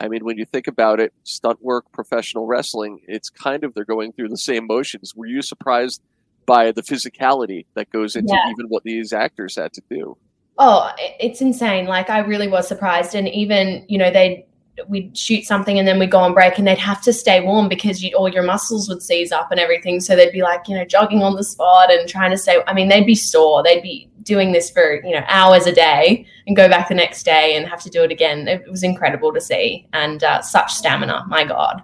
i 0.00 0.08
mean 0.08 0.24
when 0.24 0.36
you 0.36 0.44
think 0.44 0.66
about 0.66 0.98
it 0.98 1.12
stunt 1.22 1.62
work 1.62 1.84
professional 1.92 2.46
wrestling 2.46 2.98
it's 3.06 3.30
kind 3.30 3.62
of 3.62 3.72
they're 3.74 3.84
going 3.84 4.12
through 4.12 4.28
the 4.28 4.36
same 4.36 4.66
motions 4.66 5.14
were 5.14 5.26
you 5.26 5.40
surprised 5.40 6.02
by 6.46 6.72
the 6.72 6.82
physicality 6.82 7.66
that 7.74 7.90
goes 7.90 8.16
into 8.16 8.32
Yeah. 8.32 8.50
even 8.50 8.66
what 8.66 8.82
these 8.84 9.12
actors 9.12 9.56
had 9.56 9.72
to 9.74 9.82
do 9.90 10.16
Oh, 10.58 10.90
it's 11.18 11.40
insane. 11.40 11.86
Like 11.86 12.10
I 12.10 12.18
really 12.18 12.46
was 12.46 12.68
surprised. 12.68 13.14
And 13.14 13.28
even, 13.28 13.84
you 13.88 13.98
know, 13.98 14.10
they'd 14.10 14.44
we'd 14.88 15.16
shoot 15.16 15.44
something 15.44 15.78
and 15.78 15.86
then 15.86 15.98
we'd 15.98 16.10
go 16.10 16.18
on 16.18 16.32
break 16.32 16.58
and 16.58 16.66
they'd 16.66 16.78
have 16.78 17.02
to 17.02 17.12
stay 17.12 17.40
warm 17.40 17.68
because 17.68 18.04
all 18.14 18.28
your 18.28 18.42
muscles 18.42 18.88
would 18.88 19.02
seize 19.02 19.30
up 19.32 19.50
and 19.50 19.60
everything. 19.60 20.00
So 20.00 20.16
they'd 20.16 20.32
be 20.32 20.42
like, 20.42 20.68
you 20.68 20.76
know, 20.76 20.84
jogging 20.84 21.22
on 21.22 21.34
the 21.34 21.44
spot 21.44 21.90
and 21.90 22.08
trying 22.08 22.30
to 22.30 22.38
stay 22.38 22.62
I 22.66 22.74
mean, 22.74 22.88
they'd 22.88 23.06
be 23.06 23.14
sore. 23.14 23.62
They'd 23.62 23.82
be 23.82 24.10
doing 24.22 24.52
this 24.52 24.70
for, 24.70 25.02
you 25.04 25.12
know, 25.12 25.24
hours 25.26 25.66
a 25.66 25.72
day 25.72 26.26
and 26.46 26.54
go 26.56 26.68
back 26.68 26.88
the 26.88 26.94
next 26.94 27.24
day 27.24 27.56
and 27.56 27.66
have 27.66 27.82
to 27.82 27.90
do 27.90 28.02
it 28.02 28.10
again. 28.10 28.46
It 28.46 28.70
was 28.70 28.82
incredible 28.82 29.32
to 29.32 29.40
see. 29.40 29.88
And 29.92 30.22
uh, 30.22 30.42
such 30.42 30.72
stamina, 30.72 31.24
my 31.28 31.44
God. 31.44 31.82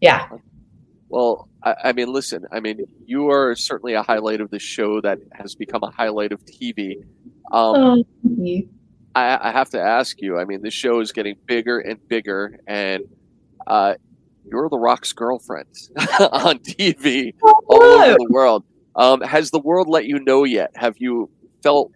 Yeah. 0.00 0.28
Well 1.14 1.48
I, 1.62 1.74
I 1.84 1.92
mean 1.92 2.12
listen 2.12 2.44
i 2.52 2.60
mean 2.60 2.84
you 3.06 3.30
are 3.30 3.54
certainly 3.54 3.94
a 3.94 4.02
highlight 4.02 4.40
of 4.40 4.50
the 4.50 4.58
show 4.58 5.00
that 5.00 5.18
has 5.32 5.54
become 5.54 5.82
a 5.82 5.90
highlight 5.90 6.32
of 6.32 6.44
tv 6.44 7.04
um, 7.52 8.04
Oh. 8.32 8.62
I, 9.14 9.48
I 9.48 9.52
have 9.52 9.70
to 9.70 9.80
ask 9.80 10.20
you. 10.20 10.38
I 10.38 10.44
mean, 10.44 10.62
this 10.62 10.74
show 10.74 11.00
is 11.00 11.12
getting 11.12 11.36
bigger 11.46 11.78
and 11.78 11.98
bigger, 12.08 12.58
and 12.66 13.04
uh, 13.66 13.94
you're 14.50 14.68
the 14.68 14.78
Rock's 14.78 15.12
girlfriend 15.12 15.68
on 15.96 16.58
TV 16.58 17.34
all 17.42 17.82
over 17.82 18.16
the 18.18 18.26
world. 18.30 18.64
Um, 18.96 19.20
has 19.20 19.50
the 19.50 19.60
world 19.60 19.88
let 19.88 20.06
you 20.06 20.18
know 20.20 20.44
yet? 20.44 20.70
Have 20.74 20.96
you 20.98 21.30
felt 21.62 21.92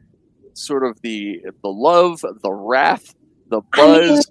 sort 0.54 0.84
of 0.84 1.00
the 1.02 1.40
the 1.62 1.68
love, 1.68 2.20
the 2.20 2.52
wrath, 2.52 3.14
the 3.48 3.62
buzz? 3.72 4.30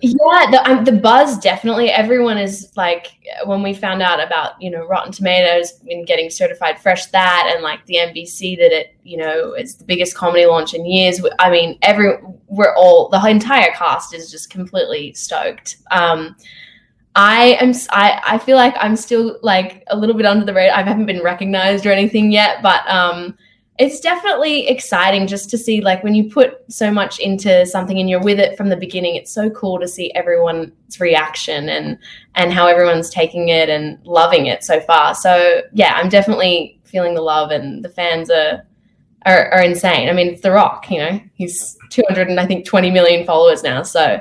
Yeah, 0.00 0.50
the, 0.50 0.62
um, 0.70 0.84
the 0.84 0.92
buzz 0.92 1.38
definitely. 1.38 1.88
Everyone 1.90 2.36
is 2.36 2.70
like 2.76 3.06
when 3.46 3.62
we 3.62 3.72
found 3.72 4.02
out 4.02 4.22
about 4.22 4.60
you 4.60 4.70
know 4.70 4.86
Rotten 4.86 5.12
Tomatoes 5.12 5.80
and 5.88 6.06
getting 6.06 6.28
certified 6.28 6.78
fresh 6.78 7.06
that 7.06 7.50
and 7.52 7.62
like 7.62 7.84
the 7.86 7.96
NBC 7.96 8.58
that 8.58 8.72
it 8.72 8.94
you 9.02 9.16
know 9.16 9.54
is 9.54 9.76
the 9.76 9.84
biggest 9.84 10.14
comedy 10.14 10.44
launch 10.44 10.74
in 10.74 10.84
years. 10.84 11.24
I 11.38 11.50
mean, 11.50 11.78
every 11.80 12.18
we're 12.48 12.74
all 12.76 13.08
the 13.08 13.24
entire 13.26 13.72
cast 13.72 14.14
is 14.14 14.30
just 14.30 14.50
completely 14.50 15.14
stoked. 15.14 15.78
Um, 15.90 16.36
I 17.14 17.56
am. 17.60 17.72
i 17.90 18.20
i 18.26 18.38
feel 18.38 18.56
like 18.56 18.74
I'm 18.78 18.96
still 18.96 19.38
like 19.42 19.84
a 19.86 19.96
little 19.96 20.16
bit 20.16 20.26
under 20.26 20.44
the 20.44 20.52
radar. 20.52 20.76
I 20.76 20.82
haven't 20.82 21.06
been 21.06 21.22
recognized 21.22 21.86
or 21.86 21.92
anything 21.92 22.30
yet, 22.30 22.62
but 22.62 22.86
um, 22.90 23.38
it's 23.78 23.98
definitely 23.98 24.68
exciting 24.68 25.26
just 25.26 25.50
to 25.50 25.58
see 25.58 25.80
like 25.80 26.04
when 26.04 26.14
you 26.14 26.30
put 26.30 26.54
so 26.72 26.92
much 26.92 27.18
into 27.18 27.66
something 27.66 27.98
and 27.98 28.08
you're 28.08 28.22
with 28.22 28.38
it 28.38 28.56
from 28.56 28.68
the 28.68 28.76
beginning 28.76 29.16
it's 29.16 29.32
so 29.32 29.50
cool 29.50 29.80
to 29.80 29.88
see 29.88 30.12
everyone's 30.14 31.00
reaction 31.00 31.68
and 31.68 31.98
and 32.36 32.52
how 32.52 32.66
everyone's 32.68 33.10
taking 33.10 33.48
it 33.48 33.68
and 33.68 33.98
loving 34.04 34.46
it 34.46 34.62
so 34.62 34.80
far. 34.80 35.14
So 35.14 35.62
yeah 35.72 35.94
i'm 35.96 36.08
definitely 36.08 36.80
feeling 36.84 37.14
the 37.14 37.20
love 37.20 37.50
and 37.50 37.84
the 37.84 37.88
fans 37.88 38.30
are 38.30 38.64
are, 39.26 39.50
are 39.52 39.62
insane. 39.62 40.08
I 40.08 40.12
mean 40.12 40.28
it's 40.28 40.42
the 40.42 40.52
rock 40.52 40.90
you 40.90 40.98
know 40.98 41.20
he's 41.34 41.76
200 41.90 42.28
and 42.28 42.38
i 42.38 42.46
think 42.46 42.66
20 42.66 42.90
million 42.90 43.26
followers 43.26 43.62
now. 43.62 43.82
So 43.82 44.20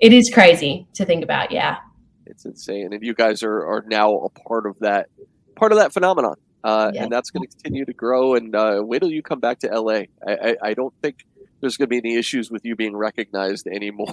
it 0.00 0.12
is 0.12 0.30
crazy 0.30 0.86
to 0.94 1.04
think 1.04 1.24
about 1.24 1.50
yeah. 1.50 1.78
It's 2.26 2.44
insane, 2.44 2.92
and 2.92 3.02
you 3.02 3.14
guys 3.14 3.42
are 3.42 3.66
are 3.66 3.82
now 3.86 4.14
a 4.18 4.28
part 4.28 4.66
of 4.66 4.78
that 4.80 5.08
part 5.56 5.72
of 5.72 5.78
that 5.78 5.92
phenomenon. 5.92 6.36
Uh, 6.64 6.90
Yeah. 6.92 7.04
and 7.04 7.12
that's 7.12 7.30
going 7.30 7.46
to 7.46 7.54
continue 7.62 7.84
to 7.84 7.92
grow. 7.92 8.34
And 8.34 8.54
uh, 8.54 8.82
wait 8.84 8.98
till 9.00 9.10
you 9.10 9.22
come 9.22 9.40
back 9.40 9.58
to 9.60 9.68
LA. 9.68 9.92
I, 9.92 10.06
I, 10.26 10.56
I 10.62 10.74
don't 10.74 10.94
think 11.02 11.24
there's 11.60 11.76
going 11.76 11.86
to 11.86 11.90
be 11.90 11.98
any 11.98 12.16
issues 12.16 12.50
with 12.50 12.64
you 12.64 12.76
being 12.76 12.96
recognized 12.96 13.66
anymore. 13.66 14.06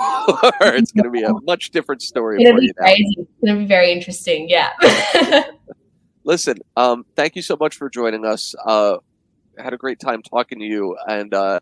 it's 0.62 0.91
going 0.91 1.05
to 1.05 1.12
be 1.12 1.23
a 1.23 1.34
much 1.43 1.71
different 1.71 2.01
story 2.01 2.38
it's 2.41 2.49
for 2.49 2.53
gonna 2.53 2.62
you 2.63 2.73
be 2.73 2.73
crazy 2.73 3.15
it's 3.19 3.29
gonna 3.45 3.60
be 3.60 3.65
very 3.65 3.91
interesting 3.91 4.47
yeah 4.49 4.71
Listen, 6.23 6.58
um, 6.75 7.05
thank 7.15 7.36
you 7.36 7.43
so 7.43 7.55
much 7.60 7.75
for 7.75 7.88
joining 7.88 8.25
us. 8.25 8.55
Uh, 8.65 8.97
I 9.60 9.63
had 9.63 9.73
a 9.73 9.77
great 9.77 9.99
time 9.99 10.23
talking 10.23 10.58
to 10.58 10.65
you, 10.65 10.97
and 11.08 11.31
uh, 11.36 11.60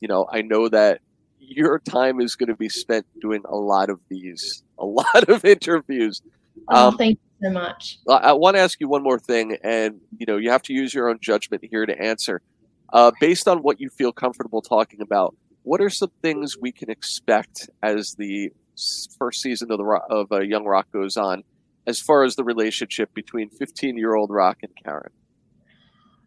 you 0.00 0.08
know, 0.08 0.26
I 0.30 0.42
know 0.42 0.68
that 0.68 1.00
your 1.40 1.78
time 1.78 2.20
is 2.20 2.36
going 2.36 2.48
to 2.50 2.56
be 2.56 2.68
spent 2.68 3.06
doing 3.22 3.40
a 3.48 3.56
lot 3.56 3.88
of 3.88 3.98
these, 4.10 4.62
a 4.78 4.84
lot 4.84 5.28
of 5.30 5.46
interviews. 5.46 6.20
oh 6.68 6.88
Um, 6.88 6.98
thank 6.98 7.12
you 7.18 7.25
so 7.42 7.50
much 7.50 7.98
I, 8.08 8.32
want 8.32 8.56
to 8.56 8.60
ask 8.60 8.80
you 8.80 8.88
one 8.88 9.02
more 9.02 9.18
thing, 9.18 9.58
and 9.62 10.00
you 10.18 10.26
know, 10.26 10.36
you 10.36 10.50
have 10.50 10.62
to 10.62 10.72
use 10.72 10.94
your 10.94 11.08
own 11.08 11.18
judgment 11.20 11.64
here 11.68 11.86
to 11.86 11.98
answer. 12.00 12.40
Uh, 12.92 13.10
based 13.20 13.48
on 13.48 13.58
what 13.58 13.80
you 13.80 13.90
feel 13.90 14.12
comfortable 14.12 14.62
talking 14.62 15.00
about, 15.00 15.34
what 15.64 15.80
are 15.80 15.90
some 15.90 16.10
things 16.22 16.56
we 16.58 16.70
can 16.70 16.88
expect 16.88 17.68
as 17.82 18.14
the 18.18 18.50
first 19.18 19.42
season 19.42 19.70
of 19.70 19.78
the 19.78 19.84
of 20.10 20.30
uh, 20.32 20.40
Young 20.40 20.64
Rock 20.64 20.90
goes 20.92 21.16
on, 21.16 21.42
as 21.86 22.00
far 22.00 22.22
as 22.22 22.36
the 22.36 22.44
relationship 22.44 23.12
between 23.14 23.50
15 23.50 23.96
year 23.96 24.14
old 24.14 24.30
Rock 24.30 24.58
and 24.62 24.72
Karen? 24.82 25.10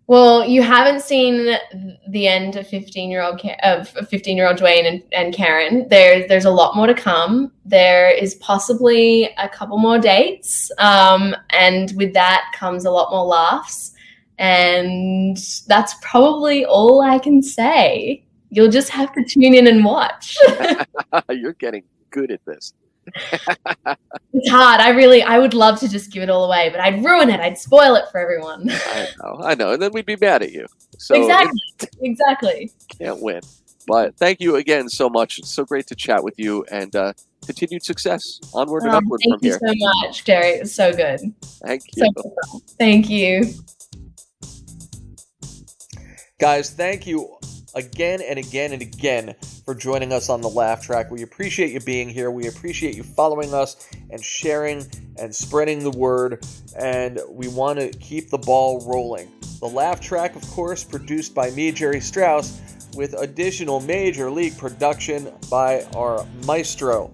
Well, 0.10 0.44
you 0.44 0.64
haven't 0.64 1.04
seen 1.04 1.56
the 2.08 2.28
end 2.28 2.56
of 2.56 2.68
fifteen 2.68 3.12
year 3.12 3.22
old 3.22 3.40
of 3.62 3.88
fifteen 4.10 4.38
year 4.38 4.48
old 4.48 4.58
Dwayne 4.58 4.88
and, 4.88 5.04
and 5.12 5.32
Karen. 5.36 5.88
There's 5.88 6.28
there's 6.28 6.46
a 6.46 6.50
lot 6.50 6.76
more 6.76 6.88
to 6.88 6.96
come. 6.96 7.52
There 7.64 8.10
is 8.10 8.34
possibly 8.36 9.30
a 9.38 9.48
couple 9.48 9.78
more 9.78 10.00
dates, 10.00 10.72
um, 10.80 11.36
and 11.52 11.94
with 11.96 12.16
that 12.16 12.52
comes 12.56 12.86
a 12.86 12.90
lot 12.90 13.12
more 13.12 13.24
laughs. 13.24 13.92
And 14.40 15.38
that's 15.68 15.94
probably 16.02 16.66
all 16.66 17.02
I 17.02 17.20
can 17.20 17.44
say. 17.44 18.24
You'll 18.50 18.72
just 18.72 18.90
have 18.90 19.14
to 19.14 19.24
tune 19.24 19.54
in 19.54 19.68
and 19.68 19.86
watch. 19.86 20.36
You're 21.30 21.54
getting 21.54 21.84
good 22.10 22.32
at 22.32 22.44
this. 22.46 22.74
it's 24.34 24.50
hard. 24.50 24.82
I 24.82 24.90
really, 24.90 25.22
I 25.24 25.40
would 25.40 25.54
love 25.54 25.80
to 25.80 25.90
just 25.90 26.12
give 26.12 26.24
it 26.24 26.30
all 26.30 26.46
away, 26.46 26.70
but 26.70 26.80
I'd 26.80 27.04
ruin 27.04 27.30
it. 27.30 27.40
I'd 27.40 27.58
spoil 27.58 27.96
it 27.96 28.06
for 28.12 28.20
everyone. 28.20 28.70
I 28.72 29.08
know, 29.24 29.40
I 29.44 29.56
know, 29.56 29.72
and 29.74 29.82
then 29.82 29.92
we'd 29.94 30.06
be 30.06 30.16
mad 30.16 30.42
at 30.44 30.52
you. 30.52 30.66
So 30.98 31.16
exactly. 31.16 31.60
Exactly. 32.02 32.72
can't 32.98 33.22
win. 33.22 33.42
But 33.88 34.16
thank 34.18 34.40
you 34.40 34.58
again 34.58 34.90
so 34.90 35.10
much. 35.10 35.40
It's 35.40 35.50
so 35.50 35.66
great 35.66 35.88
to 35.88 35.96
chat 35.96 36.24
with 36.24 36.38
you, 36.38 36.66
and 36.72 36.96
uh, 36.96 37.14
continued 37.46 37.84
success 37.84 38.40
onward 38.54 38.84
and 38.84 38.92
Um, 38.92 39.04
upward 39.04 39.22
from 39.28 39.40
here. 39.42 39.58
thank 39.60 39.78
you 39.78 39.92
so 39.92 40.08
much, 40.08 40.24
Gerry. 40.26 40.48
It 40.50 40.62
was 40.62 40.76
so 40.76 40.94
good. 40.94 41.20
Thank 41.66 41.84
you. 41.96 42.12
So 42.16 42.62
Thank 42.78 43.10
you. 43.10 43.54
Guys, 46.40 46.70
thank 46.70 47.08
you 47.08 47.38
again 47.76 48.22
and 48.22 48.40
again 48.40 48.74
and 48.74 48.82
again 48.82 49.36
for 49.66 49.76
joining 49.76 50.12
us 50.12 50.30
on 50.30 50.42
the 50.42 50.50
Laugh 50.50 50.84
Track. 50.84 51.12
We 51.12 51.22
appreciate 51.22 51.72
you 51.72 51.80
being 51.80 52.10
here. 52.10 52.32
We 52.32 52.48
appreciate 52.48 52.96
you 52.96 53.04
following 53.04 53.54
us 53.54 53.88
and 54.10 54.24
sharing 54.24 54.86
and 55.18 55.34
spreading 55.34 55.84
the 55.84 55.92
word. 55.92 56.46
And 56.78 57.20
we 57.30 57.48
want 57.48 57.80
to 57.80 57.90
keep 57.90 58.30
the 58.30 58.38
ball 58.38 58.86
rolling. 58.88 59.32
The 59.60 59.68
Laugh 59.68 60.00
Track, 60.00 60.36
of 60.36 60.48
course, 60.52 60.84
produced 60.84 61.36
by 61.36 61.52
me, 61.52 61.72
Gerry 61.72 62.00
Strauss, 62.00 62.62
with 62.96 63.14
additional 63.14 63.80
major 63.82 64.32
league 64.32 64.58
production 64.58 65.32
by 65.50 65.84
our 65.96 66.26
maestro, 66.46 67.14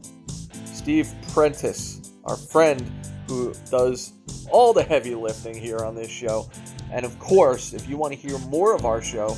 Steve 0.65 1.13
Prentice, 1.33 2.13
our 2.23 2.37
friend 2.37 2.89
who 3.27 3.53
does 3.69 4.13
all 4.51 4.73
the 4.73 4.83
heavy 4.83 5.15
lifting 5.15 5.55
here 5.55 5.79
on 5.79 5.95
this 5.95 6.09
show. 6.09 6.49
And 6.91 7.05
of 7.05 7.17
course, 7.19 7.73
if 7.73 7.89
you 7.89 7.97
want 7.97 8.13
to 8.13 8.19
hear 8.19 8.37
more 8.39 8.75
of 8.75 8.85
our 8.85 9.01
show, 9.01 9.35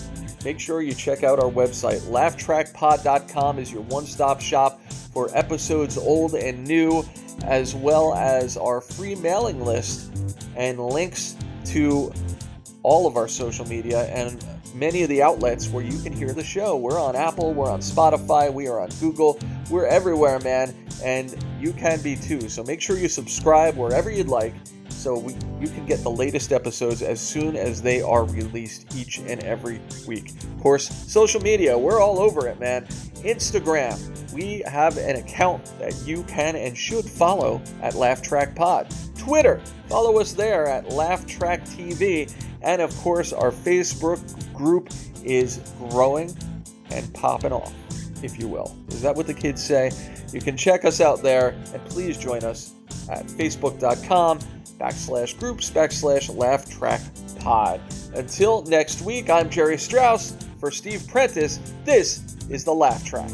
make 0.47 0.61
sure 0.61 0.81
you 0.81 0.93
check 0.93 1.23
out 1.23 1.43
our 1.43 1.51
website. 1.51 1.99
LaughTrackPod.com 2.03 3.59
is 3.59 3.69
your 3.69 3.81
one 3.81 4.05
stop 4.05 4.39
shop 4.39 4.79
for 5.13 5.29
episodes 5.35 5.97
old 5.97 6.35
and 6.35 6.65
new, 6.65 7.03
as 7.43 7.75
well 7.75 8.13
as 8.13 8.55
our 8.55 8.79
free 8.79 9.13
mailing 9.15 9.61
list 9.61 10.09
and 10.55 10.79
links 10.79 11.35
to 11.65 12.13
all 12.81 13.05
of 13.05 13.17
our 13.17 13.27
social 13.27 13.67
media 13.67 14.05
and 14.05 14.41
many 14.73 15.03
of 15.03 15.09
the 15.09 15.21
outlets 15.21 15.67
where 15.67 15.83
you 15.83 16.01
can 16.01 16.13
hear 16.13 16.31
the 16.31 16.45
show. 16.45 16.77
We're 16.77 17.01
on 17.01 17.17
Apple, 17.17 17.53
we're 17.53 17.69
on 17.69 17.81
Spotify, 17.81 18.49
we 18.53 18.69
are 18.69 18.79
on 18.79 18.87
Google, 19.01 19.37
we're 19.69 19.87
everywhere, 19.87 20.39
man, 20.39 20.73
and 21.03 21.35
you 21.59 21.73
can 21.73 22.01
be 22.01 22.15
too. 22.15 22.47
So 22.47 22.63
make 22.63 22.79
sure 22.79 22.97
you 22.97 23.09
subscribe 23.09 23.75
wherever 23.75 24.09
you'd 24.09 24.29
like 24.29 24.53
so 24.97 25.17
we, 25.17 25.33
you 25.61 25.67
can 25.67 25.85
get 25.85 26.01
the 26.03 26.09
latest 26.09 26.51
episodes 26.51 27.01
as 27.01 27.21
soon 27.21 27.55
as 27.55 27.81
they 27.81 28.01
are 28.01 28.25
released 28.25 28.95
each 28.95 29.19
and 29.19 29.43
every 29.43 29.79
week. 30.07 30.31
Of 30.31 30.61
course, 30.61 30.89
social 30.89 31.39
media, 31.39 31.77
we're 31.77 32.01
all 32.01 32.19
over 32.19 32.47
it, 32.47 32.59
man. 32.59 32.85
Instagram, 33.23 33.97
we 34.33 34.63
have 34.65 34.97
an 34.97 35.17
account 35.17 35.63
that 35.79 35.95
you 36.05 36.23
can 36.23 36.55
and 36.55 36.77
should 36.77 37.05
follow 37.05 37.61
at 37.81 37.93
Laugh 37.93 38.21
Track 38.21 38.55
Pod. 38.55 38.87
Twitter, 39.17 39.61
follow 39.87 40.19
us 40.19 40.33
there 40.33 40.65
at 40.67 40.91
Laugh 40.91 41.25
Track 41.25 41.63
TV. 41.65 42.33
And 42.61 42.81
of 42.81 42.95
course, 42.97 43.33
our 43.33 43.51
Facebook 43.51 44.19
group 44.53 44.89
is 45.23 45.59
growing 45.89 46.35
and 46.91 47.13
popping 47.13 47.51
off, 47.51 47.73
if 48.23 48.39
you 48.39 48.47
will. 48.47 48.75
Is 48.89 49.01
that 49.03 49.15
what 49.15 49.27
the 49.27 49.33
kids 49.33 49.63
say? 49.63 49.91
You 50.33 50.41
can 50.41 50.57
check 50.57 50.85
us 50.85 51.01
out 51.01 51.21
there 51.21 51.49
and 51.73 51.85
please 51.85 52.17
join 52.17 52.43
us 52.43 52.73
at 53.09 53.25
facebook.com 53.27 54.39
backslash 54.79 55.37
groups 55.39 55.69
backslash 55.69 56.35
laugh 56.35 56.69
track 56.69 57.01
pod. 57.39 57.81
Until 58.13 58.63
next 58.63 59.01
week, 59.01 59.29
I'm 59.29 59.49
Gerry 59.49 59.77
Strauss. 59.77 60.35
For 60.59 60.71
Steve 60.71 61.07
Prentice, 61.07 61.59
this 61.85 62.35
is 62.49 62.63
the 62.63 62.73
Laugh 62.73 63.05
Track. 63.05 63.29